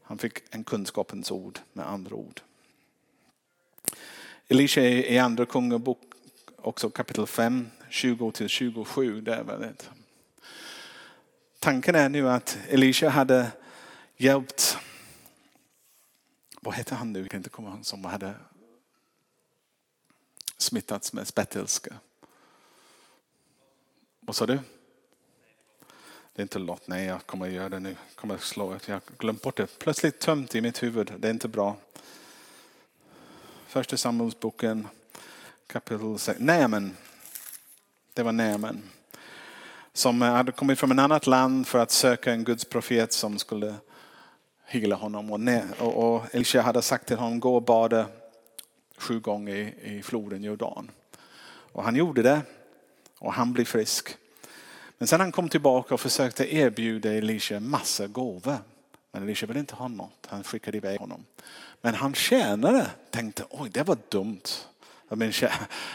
[0.03, 2.41] Han fick en kunskapens ord med andra ord.
[4.49, 6.01] Elisha i andra kungabok,
[6.57, 9.21] också kapitel 5, 20 till 27.
[9.21, 9.91] Där var det.
[11.59, 13.51] Tanken är nu att Elisha hade
[14.17, 14.79] hjälpt,
[16.61, 18.35] vad heter han nu, jag kan inte komma ihåg, som hade
[20.57, 21.95] smittats med spettelska.
[24.21, 24.59] Vad sa du?
[26.35, 27.91] Det är inte Lot, nej jag kommer att göra det nu.
[27.91, 29.79] Jag kommer att slå Jag har glömt bort det.
[29.79, 31.13] Plötsligt tömt i mitt huvud.
[31.19, 31.77] Det är inte bra.
[33.67, 34.89] Första Samuelsboken
[35.67, 36.41] kapitel 6.
[36.41, 36.97] Nej, men.
[38.15, 38.83] Det var Nämen.
[39.93, 43.39] Som eh, hade kommit från ett annat land för att söka en Guds profet som
[43.39, 43.75] skulle
[44.67, 45.31] hylla honom.
[45.79, 48.07] Och, och Elisha hade sagt till honom, gå och bada
[48.97, 50.91] sju gånger i, i floden Jordan.
[51.73, 52.41] Och han gjorde det
[53.19, 54.17] och han blev frisk.
[54.99, 58.59] Men sen han kom tillbaka och försökte erbjuda Elisha massa gåvor.
[59.13, 60.27] Men Elisha ville inte ha något.
[60.27, 61.25] Han skickade iväg honom.
[61.81, 64.43] Men han tjänade tänkte, oj det var dumt
[65.13, 65.33] av min,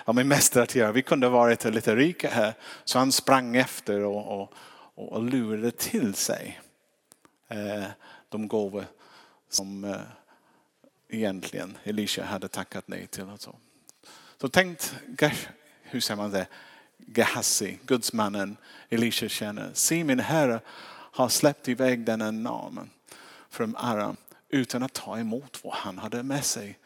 [0.05, 0.91] av min mästare att göra.
[0.91, 2.53] Vi kunde varit lite rika här.
[2.83, 4.53] Så han sprang efter och, och,
[4.95, 6.61] och lurade till sig
[7.47, 7.83] eh,
[8.29, 8.85] de gåvor
[9.49, 9.95] som eh,
[11.09, 13.23] egentligen Elisha hade tackat nej till.
[13.23, 13.55] Och så.
[14.41, 14.95] så tänkt,
[15.81, 16.47] hur säger man det?
[16.97, 18.57] Gehazi, gudsmannen
[18.89, 19.71] Elisha känner.
[19.73, 22.89] Se min herre har släppt iväg denna namen
[23.49, 24.15] från Aram
[24.49, 26.77] utan att ta emot vad han hade med sig.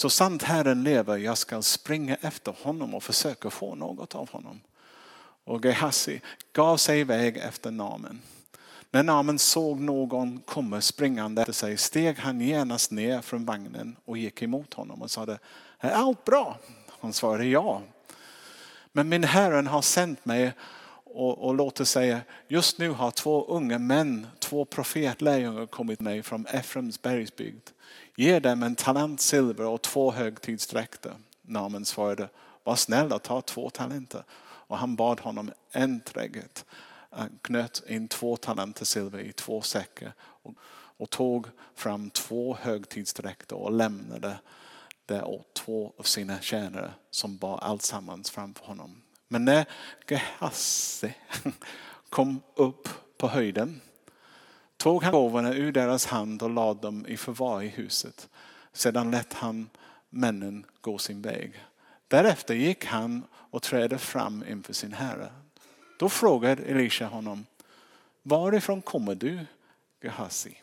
[0.00, 4.60] Så sant Herren lever, jag ska springa efter honom och försöka få något av honom.
[5.44, 6.20] Och Gehazi
[6.52, 8.20] gav sig iväg efter namen.
[8.90, 14.18] När Namen såg någon komma springande efter sig steg han genast ner från vagnen och
[14.18, 15.38] gick emot honom och sade,
[15.78, 16.58] är allt bra?
[17.00, 17.82] Han svarade ja.
[18.92, 20.52] Men min Herren har sänt mig
[21.04, 26.46] och, och låter säga, just nu har två unga män, två profetlärjungar kommit mig från
[26.46, 27.70] Efraims bergsbygd.
[28.20, 31.14] Ge dem en talent silver och två högtidsdräkter.
[31.42, 32.28] Namen svarade,
[32.64, 34.24] var snäll och ta två talenter.
[34.42, 36.64] Och han bad honom enträget
[37.16, 40.54] eh, knöt in två talenter silver i två säckar och,
[40.96, 44.38] och tog fram två högtidsdräkter och lämnade
[45.06, 49.02] det åt två av sina tjänare som bar alltsammans framför honom.
[49.28, 49.64] Men när
[50.08, 51.14] Gehazi
[52.08, 53.80] kom upp på höjden
[54.80, 58.28] tog han gåvorna ur deras hand och lade dem i förvar i huset.
[58.72, 59.70] Sedan lät han
[60.10, 61.64] männen gå sin väg.
[62.08, 65.32] Därefter gick han och trädde fram inför sin herre.
[65.98, 67.46] Då frågade Elisha honom,
[68.22, 69.46] varifrån kommer du
[70.02, 70.56] Gehazi?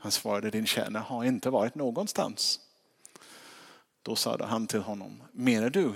[0.00, 2.60] Han svarade, din tjänare har inte varit någonstans.
[4.02, 5.92] Då sade han till honom, menar du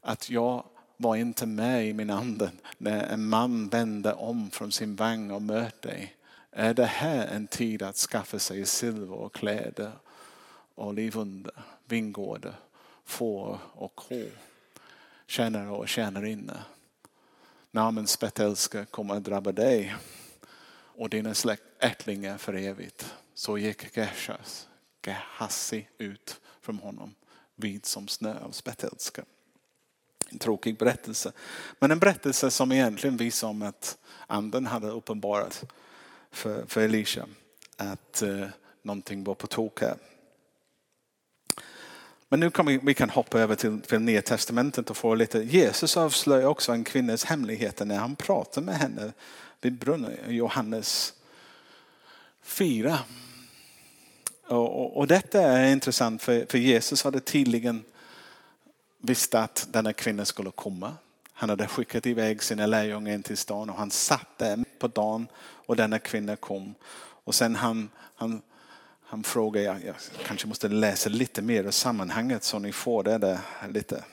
[0.00, 0.64] att jag
[0.96, 5.42] var inte med i min ande när en man vände om från sin vagn och
[5.42, 6.16] mötte dig?
[6.52, 9.92] Är det här en tid att skaffa sig silver och kläder,
[10.74, 12.54] olivunder, vingårdar,
[13.04, 14.30] får och kor,
[15.26, 16.60] tjänare och tjänarinnor?
[17.72, 19.94] namens spetälska kommer att drabba dig
[20.96, 21.34] och dina
[21.78, 23.14] ättlingar för evigt.
[23.34, 24.68] Så gick Geshas,
[25.06, 27.14] Gehassi ut från honom,
[27.56, 29.24] vit som snö av spetälska.
[30.28, 31.32] En tråkig berättelse.
[31.78, 35.64] Men en berättelse som egentligen visar om att anden hade uppenbarat
[36.32, 37.26] för, för Elisha
[37.76, 38.46] att eh,
[38.82, 39.96] någonting var på tok här.
[42.28, 45.38] Men nu kan vi, vi kan hoppa över till, till Nya Testamentet och få lite.
[45.38, 49.12] Jesus avslöjar också en kvinnas hemligheter när han pratar med henne
[49.60, 51.14] vid brunnen, Johannes
[52.42, 52.98] 4.
[54.46, 57.84] Och, och, och, detta är intressant för, för Jesus hade tydligen
[58.98, 60.94] visst att denna kvinna skulle komma.
[61.32, 65.26] Han hade skickat iväg sina lärjungar in till stan och han satt där på dagen
[65.66, 66.74] och denna kvinna kom.
[67.24, 68.42] Och sen han, han,
[69.04, 73.18] han frågade, jag, jag kanske måste läsa lite mer av sammanhanget så ni får det
[73.18, 74.04] där lite.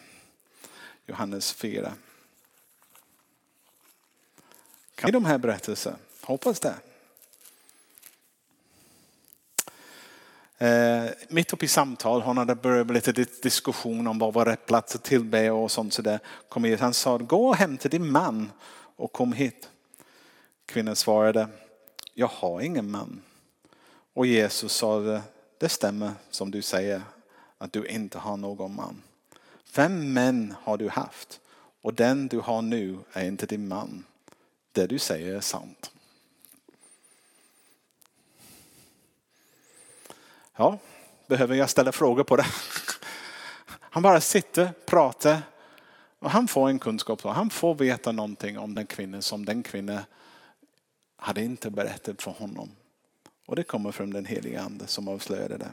[1.06, 1.94] Johannes 4.
[4.96, 5.98] Kan ni de här berättelserna?
[6.22, 6.76] Hoppas det.
[10.58, 14.66] Eh, mitt uppe i samtal, hon hade börjat med lite diskussion om vad var rätt
[14.66, 16.20] plats att tillbe och sånt sådär.
[16.50, 16.80] Kom hit.
[16.80, 18.52] Han sa, gå och hämta din man
[18.96, 19.70] och kom hit.
[20.70, 21.48] Kvinnan svarade,
[22.14, 23.22] jag har ingen man.
[24.14, 25.22] Och Jesus sa, det,
[25.58, 27.02] det stämmer som du säger
[27.58, 29.02] att du inte har någon man.
[29.66, 31.40] Fem män har du haft
[31.82, 34.04] och den du har nu är inte din man.
[34.72, 35.92] Det du säger är sant.
[40.56, 40.78] Ja,
[41.28, 42.46] behöver jag ställa frågor på det?
[43.80, 45.42] Han bara sitter, pratar
[46.20, 47.22] och han får en kunskap.
[47.24, 50.02] Han får veta någonting om den kvinnan som den kvinnan
[51.20, 52.72] hade inte berättat för honom.
[53.46, 55.72] Och det kommer från den heliga ande som avslöjade det.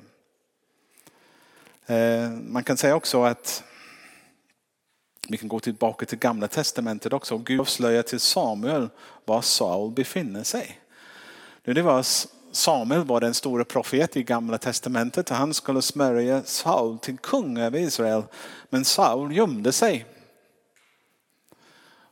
[1.95, 3.65] Eh, man kan säga också att
[5.29, 7.39] vi kan gå tillbaka till gamla testamentet också.
[7.39, 8.89] Gud avslöjar till Samuel
[9.25, 10.81] var Saul befinner sig.
[11.63, 12.05] Det var
[12.53, 17.59] Samuel var den stora profet i gamla testamentet och han skulle smörja Saul till kung
[17.59, 18.23] över Israel.
[18.71, 20.07] Men Saul gömde sig.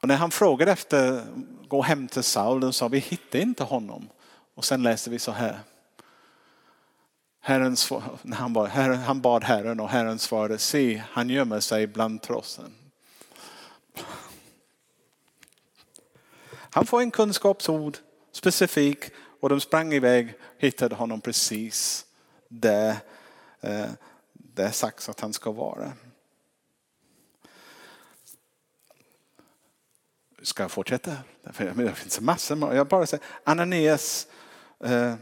[0.00, 1.24] Och när han frågade efter,
[1.68, 4.08] gå hem till Saul, och sa vi hittar inte honom.
[4.54, 5.60] Och sen läste vi så här.
[7.40, 7.76] Herren,
[8.22, 12.22] när han, bad, herren, han bad Herren och Herren svarade, se han gömmer sig bland
[12.22, 12.74] trossen.
[16.50, 17.96] Han får en kunskapsord
[18.32, 19.04] specifik
[19.40, 22.06] och de sprang iväg hittade honom precis
[22.48, 22.96] där
[23.60, 23.90] eh,
[24.32, 25.92] det är sagt att han ska vara.
[30.44, 31.16] Ska jag fortsätta?
[31.42, 32.74] Det finns massor.
[32.74, 34.26] Jag bara säger, Ananias
[34.84, 35.14] eh,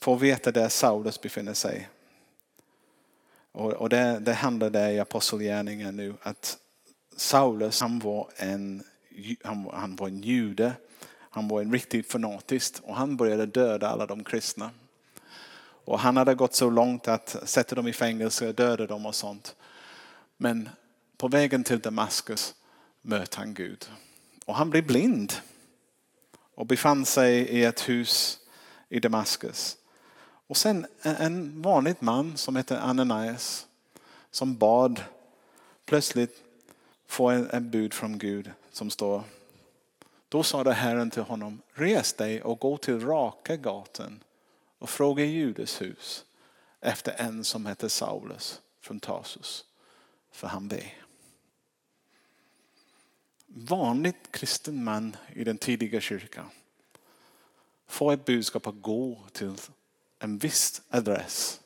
[0.00, 1.88] får veta där Saulus befinner sig.
[3.52, 6.58] Och, det, det handlar där i apostelgärningen nu att
[7.16, 8.82] Saulus han var en,
[9.44, 10.72] han, han var en jude
[11.34, 14.70] han var en riktigt fanatisk och han började döda alla de kristna.
[15.84, 19.56] Och han hade gått så långt att sätta dem i fängelse döda dem och sånt.
[20.36, 20.68] Men
[21.16, 22.54] på vägen till Damaskus
[23.02, 23.86] mötte han Gud.
[24.44, 25.32] Och han blev blind.
[26.54, 28.38] Och befann sig i ett hus
[28.88, 29.76] i Damaskus.
[30.46, 33.66] Och sen en vanlig man som heter Ananias
[34.30, 35.04] som bad
[35.84, 36.42] plötsligt
[37.06, 39.22] få en bud från Gud som står
[40.32, 44.22] då sade Herren till honom, res dig och gå till raka gatan
[44.78, 46.24] och fråga i Judas hus
[46.80, 49.64] efter en som heter Saulus från Tarsus.
[50.30, 51.01] För han ber.
[53.54, 56.46] Vanligt kristen man i den tidiga kyrkan
[57.86, 59.54] får ett budskap att gå till
[60.18, 61.60] en viss adress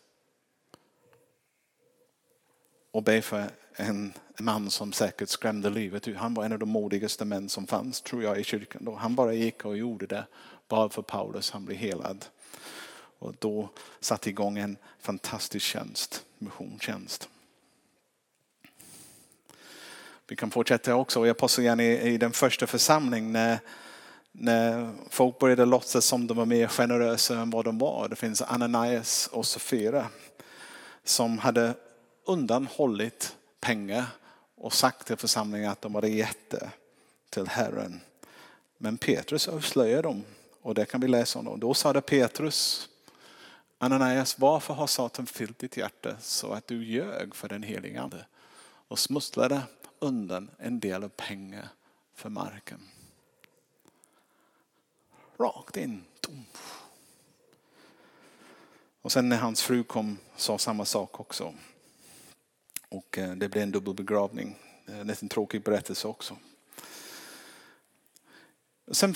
[2.90, 6.14] och be för en man som säkert skrämde livet ur.
[6.14, 8.84] Han var en av de modigaste män som fanns tror jag i kyrkan.
[8.84, 8.94] Då.
[8.94, 10.26] Han bara gick och gjorde det.
[10.68, 12.24] Bad för Paulus, han blev helad.
[13.18, 13.68] Och då
[14.00, 17.28] satte igång en fantastisk tjänst, missionstjänst.
[20.28, 23.58] Vi kan fortsätta också och jag passar gärna i den första församlingen när,
[24.32, 28.08] när folk började låtsas som de var mer generösa än vad de var.
[28.08, 30.06] Det finns Ananias och Sofira
[31.04, 31.74] som hade
[32.26, 34.04] undanhållit pengar
[34.56, 36.70] och sagt till församlingen att de hade gett det
[37.30, 38.00] till Herren.
[38.78, 40.24] Men Petrus avslöjade dem
[40.62, 41.60] och det kan vi läsa om.
[41.60, 42.88] Då sa det Petrus,
[43.78, 48.24] Ananias, varför har Satan fyllt ditt hjärta så att du ljög för den helige Ande
[48.88, 49.62] och smusslade
[49.98, 51.68] undan en del av pengar
[52.14, 52.80] för marken?
[55.38, 56.04] Rakt in.
[59.02, 61.54] Och sen när hans fru kom sa samma sak också.
[62.88, 64.56] Och eh, det blev en dubbel begravning.
[64.86, 66.36] En tråkig berättelse också.
[68.90, 69.14] Sen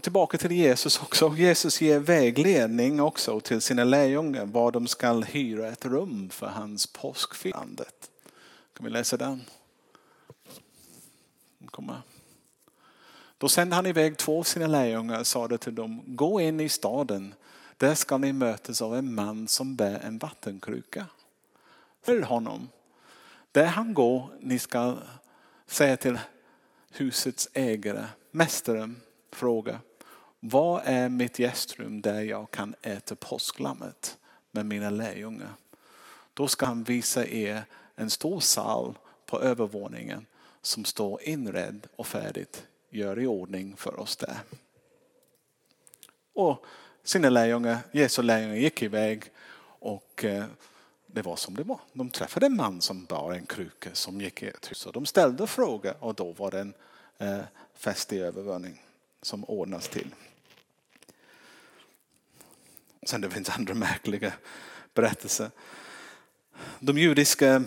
[0.00, 1.34] tillbaka till Jesus också.
[1.36, 6.86] Jesus ger vägledning också till sina lärjungar var de ska hyra ett rum för hans
[6.86, 8.10] påskfirandet.
[8.72, 9.44] Kan vi läsa den?
[11.66, 12.02] Komma.
[13.38, 16.68] Då sände han iväg två av sina lärjungar och sade till dem, gå in i
[16.68, 17.34] staden.
[17.76, 21.06] Där ska ni mötas av en man som bär en vattenkruka.
[22.02, 22.68] Följ honom
[23.52, 24.96] där han går, ni ska
[25.66, 26.18] säga till
[26.90, 29.00] husets ägare, mästaren,
[29.32, 29.80] fråga,
[30.40, 34.18] vad är mitt gästrum där jag kan äta påsklammet
[34.50, 35.52] med mina lärjungar?
[36.34, 37.64] Då ska han visa er
[37.94, 40.26] en stor sal på övervåningen
[40.66, 42.66] som står inredd och färdigt.
[42.90, 44.38] Gör i ordning för oss där.
[46.32, 46.66] Och
[47.02, 49.22] sina lärjungar, Jesu lärjungar gick iväg
[49.78, 50.44] och eh,
[51.06, 51.80] det var som det var.
[51.92, 55.06] De träffade en man som bar en kruka som gick i ett hus och de
[55.06, 56.74] ställde frågor och då var det en
[57.14, 58.82] festlig fest i övervåning
[59.22, 60.14] som ordnas till.
[63.02, 64.32] Sen det finns andra märkliga
[64.94, 65.50] berättelser.
[66.78, 67.64] De judiska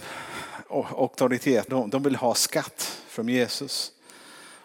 [0.69, 3.91] auktoritet, de vill ha skatt från Jesus.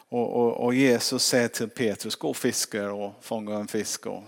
[0.09, 4.23] Och, och, och, Jesus säger till Petrus, gå och fiska och fånga en fisk och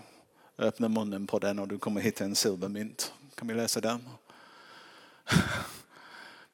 [0.59, 3.12] öppna munnen på den och du kommer hitta en silvermynt.
[3.35, 4.09] Kan vi läsa den?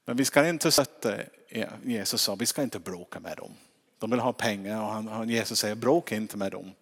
[0.05, 1.14] Men vi ska inte sätta,
[1.85, 3.51] Jesus sa, vi ska inte bråka med dem.
[3.99, 6.73] De vill ha pengar och han, Jesus säger, bråka inte med dem.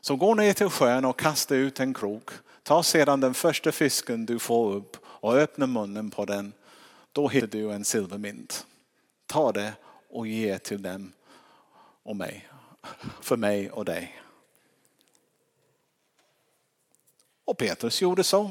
[0.00, 2.30] Så gå ner till sjön och kasta ut en krok.
[2.62, 6.52] Ta sedan den första fisken du får upp och öppna munnen på den.
[7.18, 8.66] Då hittar du en silvermynt.
[9.26, 9.72] Ta det
[10.08, 11.12] och ge till dem
[12.02, 12.48] och mig.
[13.20, 14.20] För mig och dig.
[17.44, 18.50] Och Petrus gjorde så.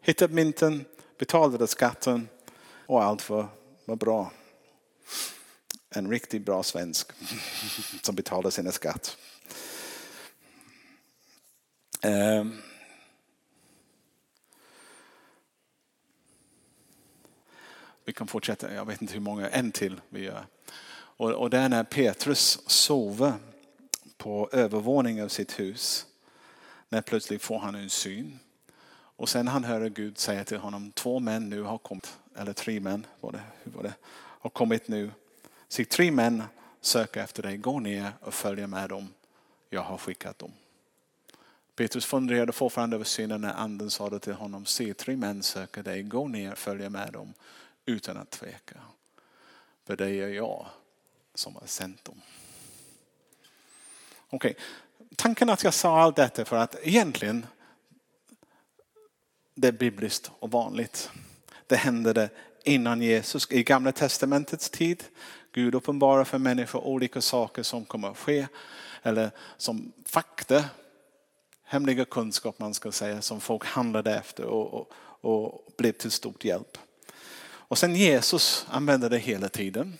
[0.00, 0.84] Hittade mynten,
[1.18, 2.28] betalade skatten
[2.86, 3.48] och allt var,
[3.84, 4.32] var bra.
[5.90, 7.12] En riktigt bra svensk
[8.02, 9.16] som betalade sina skatt.
[12.02, 12.62] Um.
[18.08, 20.46] Vi kan fortsätta, jag vet inte hur många, en till vi gör.
[20.92, 23.32] Och, och det är när Petrus sover
[24.16, 26.06] på övervåningen av sitt hus.
[26.88, 28.38] När plötsligt får han en syn.
[28.90, 32.80] Och sen han hör Gud säga till honom, två män nu har kommit, eller tre
[32.80, 35.10] män var det, hur var det, har kommit nu.
[35.68, 36.42] Se tre män
[36.80, 39.08] söker efter dig, gå ner och följ med dem.
[39.70, 40.52] Jag har skickat dem.
[41.76, 45.82] Petrus funderade fortfarande över synen när anden sa det till honom, se tre män söker
[45.82, 47.34] dig, gå ner och följ med dem
[47.88, 48.80] utan att tveka.
[49.86, 50.66] För det är jag
[51.34, 52.20] som har sänt dem.
[54.30, 55.06] Okej, okay.
[55.16, 57.46] tanken att jag sa allt detta för att egentligen
[59.54, 61.10] det är bibliskt och vanligt.
[61.66, 62.30] Det hände det
[62.64, 65.04] innan Jesus, i gamla testamentets tid.
[65.52, 68.46] Gud uppenbarar för människor olika saker som kommer att ske.
[69.02, 70.64] Eller som fakta,
[71.64, 76.44] hemliga kunskap man ska säga, som folk handlade efter och, och, och blev till stort
[76.44, 76.78] hjälp.
[77.68, 79.98] Och sen Jesus använder det hela tiden.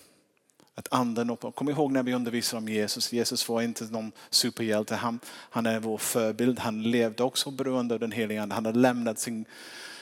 [0.74, 1.54] Att anden upp.
[1.54, 3.12] Kom ihåg när vi undervisar om Jesus.
[3.12, 4.94] Jesus var inte någon superhjälte.
[4.94, 6.58] Han, han är vår förebild.
[6.58, 8.54] Han levde också beroende av den heliga ande.
[8.54, 9.44] Han har lämnat sin,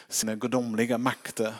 [0.09, 1.55] sina gudomliga makter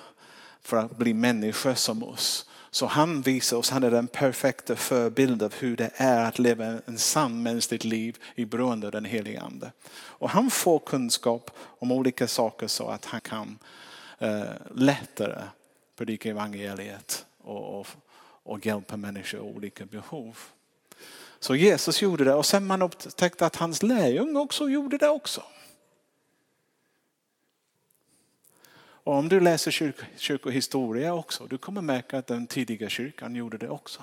[0.63, 2.47] för att bli människa som oss.
[2.71, 6.65] Så han visar oss, han är den perfekta förebild av hur det är att leva
[6.87, 9.73] en sann mänskligt liv i beroende av den heliga ande.
[9.93, 13.59] Och han får kunskap om olika saker så att han kan
[14.19, 14.43] eh,
[14.75, 15.43] lättare
[15.97, 17.87] predika evangeliet och, och,
[18.43, 20.39] och hjälpa människor med olika behov.
[21.41, 25.43] Så Jesus gjorde det och sen man upptäckte att hans lärjungar också gjorde det också.
[29.07, 33.59] Och om du läser kyrk, kyrkohistoria också, du kommer märka att den tidiga kyrkan gjorde
[33.59, 34.03] det också.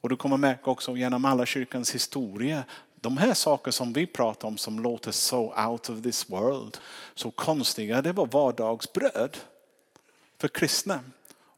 [0.00, 2.64] Och du kommer märka också genom alla kyrkans historia,
[3.00, 6.78] de här saker som vi pratar om som låter så out of this world,
[7.14, 9.36] så konstiga, det var vardagsbröd
[10.44, 11.00] för kristna.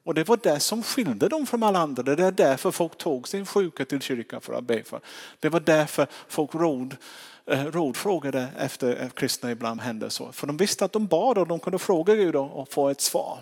[0.04, 2.02] Och det var det som skilde dem från alla andra.
[2.02, 5.00] Det är därför folk tog sin sjuka till kyrkan för att be för.
[5.40, 6.96] Det var därför folk råd,
[7.46, 10.32] eh, rådfrågade efter eh, kristna ibland hände så.
[10.32, 13.38] För de visste att de bad och de kunde fråga Gud och få ett svar.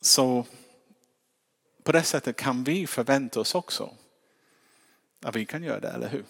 [0.00, 0.44] Så
[1.82, 3.90] på det sättet kan vi förvänta oss också
[5.22, 6.24] att vi kan göra det, eller hur?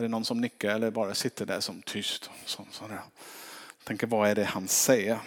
[0.00, 2.30] Är det någon som nickar eller bara sitter där som tyst?
[2.44, 3.00] Som, sådär.
[3.84, 5.18] Tänker vad är det han säger?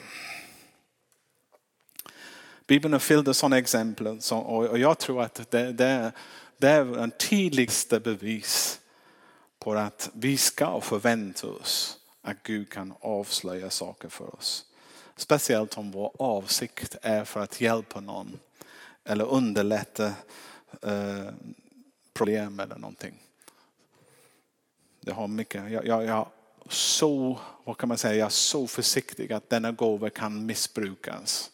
[2.67, 6.11] Bibeln är fylld av sådana exempel och jag tror att det, det,
[6.57, 8.79] det är den tydligaste bevis
[9.59, 14.65] på att vi ska förvänta oss att Gud kan avslöja saker för oss.
[15.15, 18.39] Speciellt om vår avsikt är för att hjälpa någon
[19.03, 20.13] eller underlätta
[20.81, 21.29] eh,
[22.13, 23.19] problem eller någonting.
[25.05, 26.27] Det har mycket, jag, jag, jag,
[26.69, 31.51] så, vad kan man säga, jag är så försiktig att denna gåva kan missbrukas.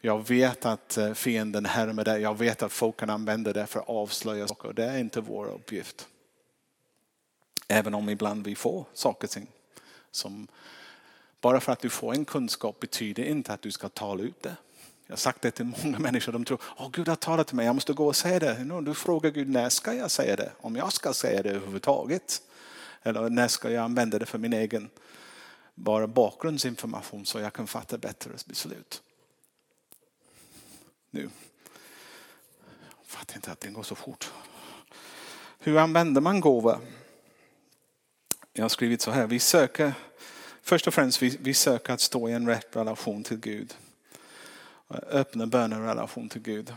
[0.00, 3.80] Jag vet att eh, fienden härmar det, jag vet att folk kan använda det för
[3.80, 4.72] att avslöja saker.
[4.72, 6.08] Det är inte vår uppgift.
[7.68, 9.46] Även om ibland vi får saker och ting.
[10.10, 10.48] Som,
[11.40, 14.56] bara för att du får en kunskap betyder inte att du ska tala ut det.
[15.06, 17.66] Jag har sagt det till många människor, de tror, åh Gud har talat till mig,
[17.66, 18.80] jag måste gå och säga det.
[18.82, 20.52] Du frågar Gud, när ska jag säga det?
[20.60, 22.42] Om jag ska säga det överhuvudtaget.
[23.02, 24.90] Eller när ska jag använda det för min egen
[25.74, 29.02] bara bakgrundsinformation så jag kan fatta bättre beslut.
[31.10, 31.30] Nu.
[32.80, 34.32] Jag fattar inte att det går så fort.
[35.58, 36.78] Hur använder man gåvor?
[38.52, 39.92] Jag har skrivit så här, vi söker,
[40.62, 43.74] först och främst vi, vi söker att stå i en rätt relation till Gud.
[44.88, 46.74] Öppna bönerelation till Gud.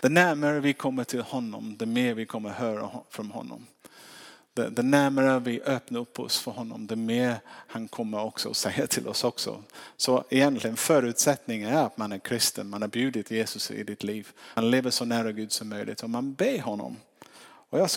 [0.00, 3.66] Det närmare vi kommer till honom, det mer vi kommer höra från honom.
[4.54, 8.56] Det, det närmare vi öppnar upp oss för honom, det mer han kommer också att
[8.56, 9.62] säga till oss också.
[9.96, 14.28] Så egentligen förutsättningen är att man är kristen, man har bjudit Jesus i ditt liv.
[14.54, 16.96] Man lever så nära Gud som möjligt och man ber honom.
[17.44, 17.88] Och jag,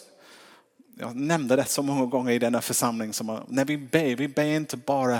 [0.97, 3.13] jag nämnde det så många gånger i denna församling.
[3.13, 5.19] Som, när vi ber, vi ber inte bara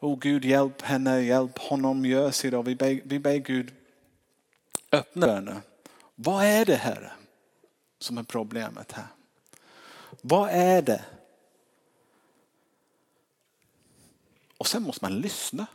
[0.00, 2.62] Oh Gud hjälp henne, hjälp honom, gör sig då.
[2.62, 3.72] Vi ber, vi ber Gud
[4.92, 5.56] öppna henne.
[6.14, 7.12] Vad är det här
[7.98, 9.06] som är problemet här?
[10.20, 11.04] Vad är det?
[14.58, 15.66] Och sen måste man lyssna.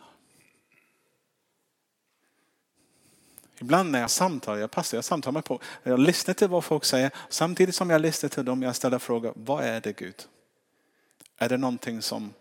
[3.60, 6.86] Ibland när jag samtalar, jag passar, jag samtalar med på, jag lyssnar till vad folk
[6.86, 7.12] säger.
[7.30, 9.34] Samtidigt som jag lyssnar till dem, jag ställer frågor.
[9.36, 10.28] Vad är det Gud?
[11.38, 12.34] Är det någonting som,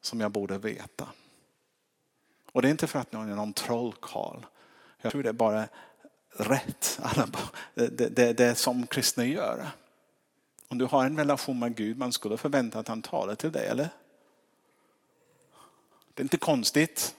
[0.00, 1.08] som jag borde veta?
[2.52, 4.46] Och det är inte för att någon är någon trollkarl.
[5.00, 5.68] Jag tror det är bara
[6.30, 7.00] rätt.
[7.74, 9.66] Det, det, det som kristna gör.
[10.68, 13.66] Om du har en relation med Gud, man skulle förvänta att han talar till dig,
[13.66, 13.88] eller?
[16.14, 17.14] Det är inte konstigt.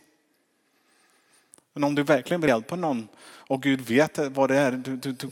[1.74, 5.12] Men om du verkligen vill hjälpa någon och Gud vet vad det är, du, du,
[5.12, 5.32] du,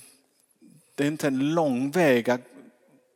[0.95, 2.41] det är inte en lång väg att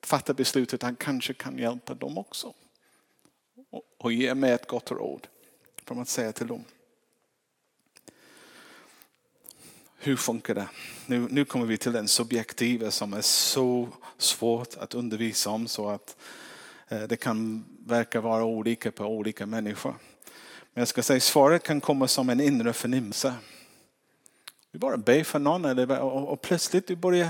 [0.02, 2.54] fatta beslutet att han kanske kan hjälpa dem också.
[3.70, 5.28] Och, och ge mig ett gott råd
[5.86, 6.64] från att säga till dem.
[10.04, 10.70] Hur funkar det?
[11.06, 15.89] Nu, nu kommer vi till den subjektiva som är så svårt att undervisa om så
[15.89, 16.16] att
[16.88, 19.95] eh, det kan verka vara olika på olika människor.
[20.74, 23.34] Men jag ska säga svaret kan komma som en inre förnimmelse.
[24.72, 27.30] Vi bara ber för någon eller, och, och plötsligt du börjar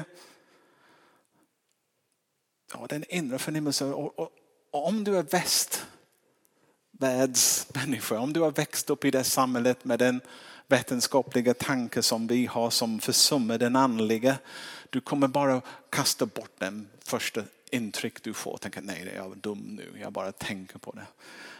[2.73, 3.93] Ja, den inre förnimmelsen.
[3.93, 4.29] Och, och,
[4.71, 10.21] och om du är västvärldsmänniska, om du har växt upp i det samhället med den
[10.71, 14.37] vetenskapliga tankar som vi har som försummar den andliga.
[14.89, 18.57] Du kommer bara kasta bort den första intryck du får.
[18.57, 19.99] Tänka nej, jag är dum nu.
[20.01, 21.05] Jag bara tänker på det.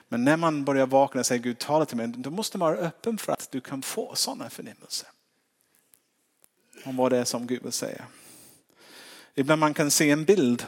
[0.07, 2.80] Men när man börjar vakna och säger Gud tala till mig, då måste man vara
[2.80, 5.09] öppen för att du kan få sådana förnimmelser.
[6.86, 8.05] Om vad det är som Gud vill säga.
[9.36, 10.66] Ibland man kan se en bild.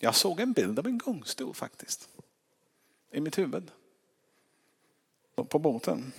[0.00, 2.08] Jag såg en bild av en gångstol faktiskt.
[3.12, 3.70] I mitt huvud.
[5.48, 6.12] På båten.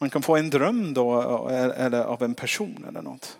[0.00, 1.20] Man kan få en dröm då
[1.50, 3.38] eh, eller av en person eller något.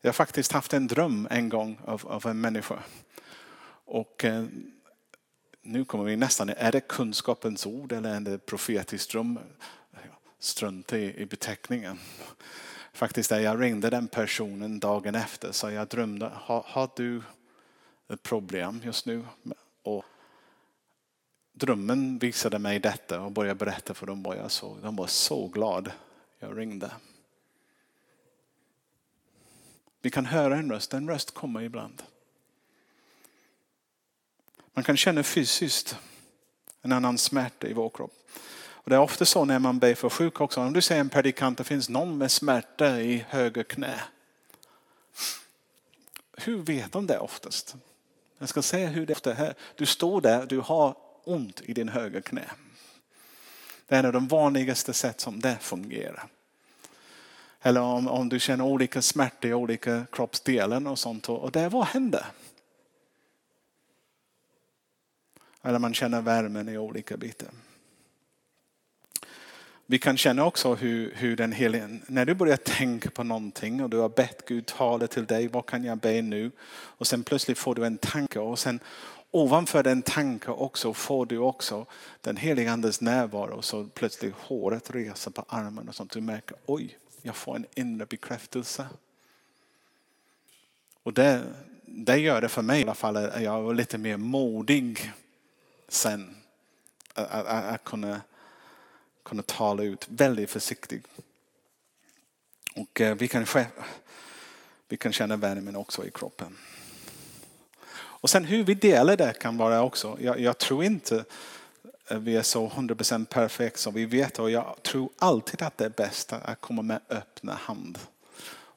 [0.00, 2.82] Jag har faktiskt haft en dröm en gång av, av en människa.
[3.84, 4.44] Och eh,
[5.62, 9.38] nu kommer vi nästan, är det kunskapens ord eller är det profetisk dröm?
[10.38, 11.98] Strunt i, i beteckningen.
[12.92, 17.22] Faktiskt när jag ringde den personen dagen efter så jag drömde, har, har du
[18.08, 19.24] ett problem just nu?
[21.58, 24.78] Drömmen visade mig detta och började berätta för dem vad jag såg.
[24.82, 25.92] De var så glada.
[26.38, 26.90] Jag ringde.
[30.00, 32.02] Vi kan höra en röst, en röst kommer ibland.
[34.74, 35.96] Man kan känna fysiskt
[36.82, 38.12] en annan smärta i vår kropp.
[38.60, 40.60] Och det är ofta så när man ber för sjuka också.
[40.60, 44.00] Om du säger en predikant, det finns någon med smärta i höger knä.
[46.36, 47.76] Hur vet de det oftast?
[48.38, 49.54] Jag ska säga hur det ofta är.
[49.76, 52.44] Du står där, du har ont i din höger knä.
[53.86, 56.28] Det är en av de vanligaste sätt som det fungerar.
[57.62, 61.28] Eller om, om du känner olika smärtor i olika kroppsdelar och sånt.
[61.28, 62.24] Och det, vad händer?
[65.62, 67.48] Eller man känner värmen i olika bitar.
[69.86, 73.90] Vi kan känna också hur, hur den heliga, när du börjar tänka på någonting och
[73.90, 76.50] du har bett Gud tala till dig, vad kan jag be nu?
[76.70, 78.80] Och sen plötsligt får du en tanke och sen
[79.30, 81.86] ovanför den tanken också får du också
[82.20, 86.12] den heliga andes närvaro så plötsligt håret reser på armen och sånt.
[86.12, 88.88] Du märker, oj, jag får en inre bekräftelse.
[91.02, 91.42] Och det,
[91.84, 95.12] det gör det för mig i alla fall, att jag var lite mer modig
[95.88, 96.36] sen.
[97.14, 98.20] Att, att, att kunna,
[99.22, 101.06] kunna tala ut väldigt försiktigt.
[102.76, 103.46] Och eh, vi kan,
[104.88, 106.56] vi kan känna värmen också i kroppen.
[108.20, 110.16] Och sen hur vi delar det kan vara också.
[110.20, 111.24] Jag, jag tror inte
[112.08, 115.84] eh, vi är så 100% perfekt som vi vet och jag tror alltid att det
[115.84, 117.98] är bäst att komma med öppna hand.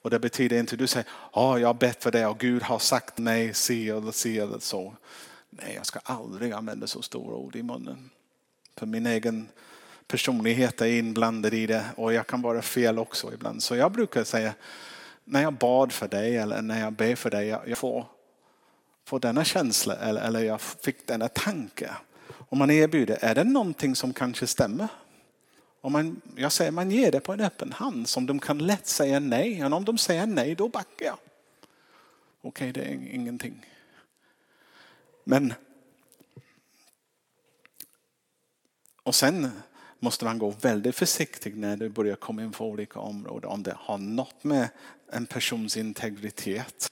[0.02, 2.40] Och det betyder inte att du säger, ja oh, jag har bett för det och
[2.40, 4.94] Gud har sagt mig si eller si eller så.
[5.50, 8.10] Nej, jag ska aldrig använda så stora ord i munnen.
[8.78, 9.48] För min egen
[10.08, 13.64] personlighet är inblandad i det och jag kan vara fel också ibland.
[13.64, 14.54] Så jag brukar säga
[15.24, 18.06] när jag bad för dig eller när jag ber för dig, jag får,
[19.12, 21.96] får denna känsla eller, eller jag fick denna tanke.
[22.50, 24.88] Om man erbjuder, är det någonting som kanske stämmer?
[25.82, 28.88] Om man, jag säger man ger det på en öppen hand som de kan lätt
[28.88, 29.66] säga nej.
[29.66, 31.18] Och om de säger nej, då backar jag.
[32.42, 33.66] Okej, okay, det är ingenting.
[35.24, 35.54] Men
[39.04, 39.52] och sen
[40.00, 43.50] måste man gå väldigt försiktigt när du börjar komma in på olika områden.
[43.50, 44.70] Om det har något med
[45.10, 46.92] en persons integritet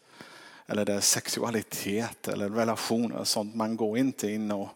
[0.70, 3.56] eller deras sexualitet eller relationer och sånt.
[3.56, 4.70] Man går inte in och,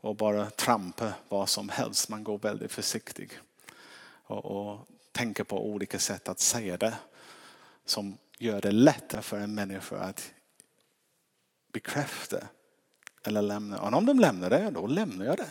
[0.00, 2.08] och bara trampar vad som helst.
[2.08, 3.32] Man går väldigt försiktigt
[4.24, 6.94] och, och tänker på olika sätt att säga det
[7.84, 10.32] som gör det lättare för en människa att
[11.72, 12.38] bekräfta
[13.24, 13.80] eller lämna.
[13.80, 15.50] Och om de lämnar det, då lämnar jag det.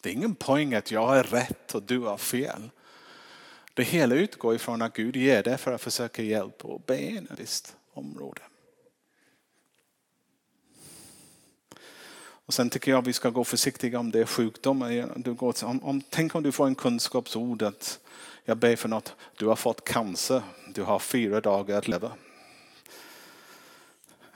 [0.00, 2.70] Det är ingen poäng att jag är rätt och du har fel.
[3.74, 7.24] Det hela utgår ifrån att Gud ger det för att försöka hjälpa och be inom
[7.24, 8.40] ett visst område.
[12.46, 15.06] Och sen tycker jag vi ska gå försiktiga om det är sjukdom.
[15.16, 18.00] Du går, om, om, tänk om du får en kunskapsord att
[18.44, 20.42] jag ber för något, du har fått cancer,
[20.74, 22.12] du har fyra dagar att leva.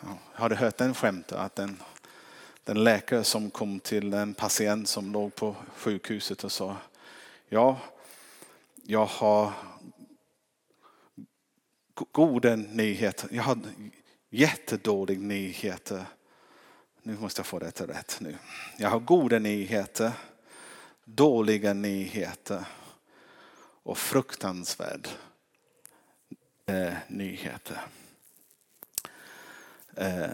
[0.01, 1.77] Ja, har du hört den skämtet att den
[2.65, 6.77] den läkare som kom till en patient som låg på sjukhuset och sa
[7.49, 7.79] ja,
[8.83, 9.53] jag har
[12.13, 13.29] goda nyheter.
[13.33, 13.59] Jag har
[14.31, 16.05] jättedåliga nyheter.
[17.03, 18.37] Nu måste jag få detta rätt nu.
[18.77, 20.13] Jag har goda nyheter,
[21.05, 22.65] dåliga nyheter
[23.83, 25.09] och fruktansvärd
[26.67, 27.81] eh, nyheter.
[29.97, 30.31] Eh.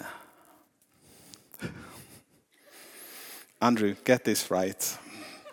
[3.59, 4.99] Andrew, get this right.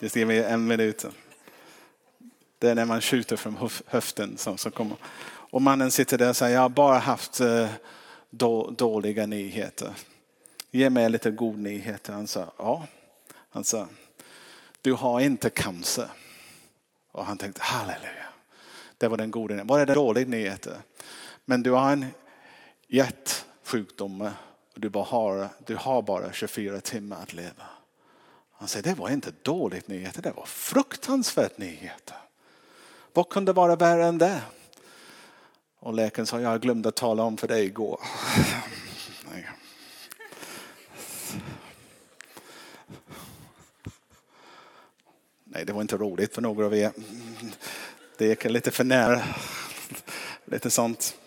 [0.01, 1.05] Just ge mig en minut.
[2.59, 4.97] Det är när man skjuter från höften som, som kommer.
[5.25, 7.69] Och mannen sitter där och säger, jag har bara haft eh,
[8.29, 9.93] då, dåliga nyheter.
[10.75, 12.07] Ge mig lite god nyhet.
[12.07, 12.87] Han sa, ja.
[13.49, 13.87] Han sa,
[14.81, 16.09] du har inte cancer.
[17.11, 18.25] Och han tänkte, halleluja.
[18.97, 19.67] Det var den goda nyheten.
[19.67, 20.73] Var är den dåliga nyheten?
[21.45, 22.05] Men du har en
[22.87, 24.21] hjärtsjukdom
[24.73, 27.65] och du, bara har, du har bara 24 timmar att leva.
[28.51, 32.17] Han säger det var inte dåligt nyheter, det var fruktansvärt nyheter.
[33.13, 34.41] Vad kunde vara värre än det?
[35.79, 37.99] Och läkaren sa, jag glömde tala om för dig igår.
[45.55, 46.91] Nej, det var inte roligt för några av er.
[48.17, 49.21] Det gick lite för nära.
[50.45, 51.17] Lite sånt.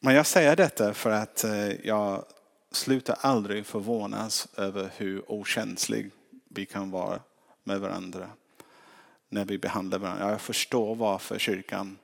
[0.00, 2.24] Men jag säger detta för att eh, jag
[2.70, 6.10] slutar aldrig förvånas över hur okänslig
[6.48, 7.20] vi kan vara
[7.64, 8.30] med varandra
[9.28, 10.30] när vi behandlar varandra.
[10.30, 11.98] Jag förstår varför kyrkan,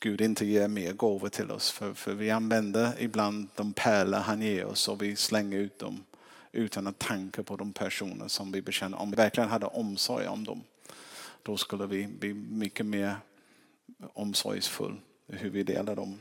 [0.00, 1.70] Gud inte ger mer gåvor till oss.
[1.70, 6.04] För, för vi använder ibland de pärlor han ger oss och vi slänger ut dem
[6.52, 8.98] utan att tänka på de personer som vi bekänner.
[8.98, 10.62] Om vi verkligen hade omsorg om dem,
[11.42, 13.16] då skulle vi bli mycket mer
[14.12, 16.20] omsorgsfull hur vi delar dem.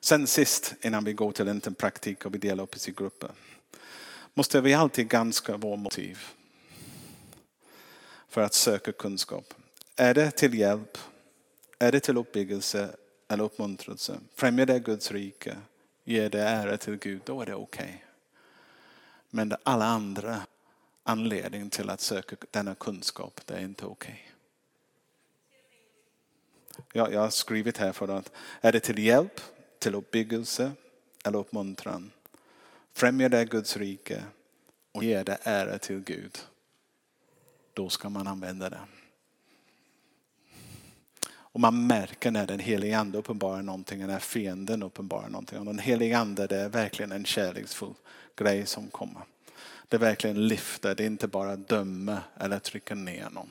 [0.00, 3.30] Sen sist, innan vi går till en praktik och vi delar upp oss i grupper,
[4.34, 6.18] måste vi alltid granska vår motiv
[8.28, 9.54] för att söka kunskap.
[9.96, 10.98] Är det till hjälp?
[11.78, 12.96] Är det till uppbyggelse
[13.28, 14.18] eller uppmuntrelse?
[14.34, 15.56] Främjar det Guds rike?
[16.04, 17.20] Ger det ära till Gud?
[17.24, 17.84] Då är det okej.
[17.84, 18.05] Okay.
[19.36, 20.40] Men alla andra
[21.02, 24.32] anledningar till att söka denna kunskap, det är inte okej.
[26.70, 26.84] Okay.
[26.92, 29.40] Jag, jag har skrivit här för att är det till hjälp?
[29.78, 30.72] till uppbyggelse
[31.24, 32.10] eller uppmuntran.
[32.92, 34.24] Främjar det Guds rike
[34.92, 36.38] och ger det ära till Gud.
[37.74, 38.80] Då ska man använda det.
[41.28, 45.58] Och man märker när den helige ande uppenbarar någonting, när fienden uppenbarar någonting.
[45.58, 47.94] Och den helige ande det är verkligen en kärleksfull
[48.36, 49.22] grej som kommer.
[49.88, 53.50] Det verkligen lyfter, det är inte bara döma eller trycka ner någon.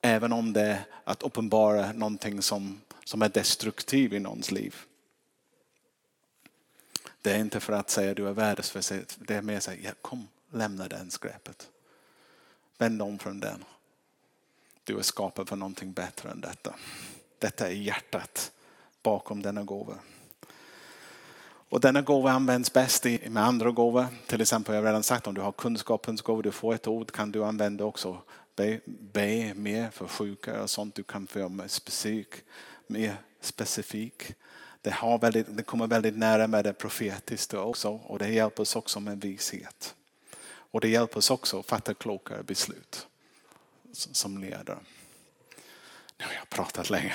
[0.00, 4.76] Även om det är att uppenbara någonting som som är destruktiv i någons liv.
[7.22, 9.94] Det är inte för att säga att du är värdelös, det är mer att säga
[10.02, 11.68] kom lämna den skräpet.
[12.78, 13.64] Vänd om från den.
[14.84, 16.74] Du är skapad för någonting bättre än detta.
[17.38, 18.52] Detta är hjärtat
[19.02, 19.98] bakom denna gåva.
[21.72, 24.06] Och denna gåva används bäst med andra gåvor.
[24.26, 27.12] Till exempel, jag har redan sagt, om du har kunskapens gåva, du får ett ord,
[27.12, 28.22] kan du använda också
[28.56, 30.94] be, be mer för sjuka och sånt.
[30.94, 32.28] Du kan få mer specifik
[32.86, 34.34] mer specifik.
[34.82, 38.76] det, har väldigt, det kommer väldigt nära med det profetiska också och det hjälper oss
[38.76, 39.94] också med vishet.
[40.44, 43.06] Och det hjälper oss också att fatta klokare beslut
[43.92, 44.78] som ledare.
[46.18, 47.14] Nu har jag pratat länge.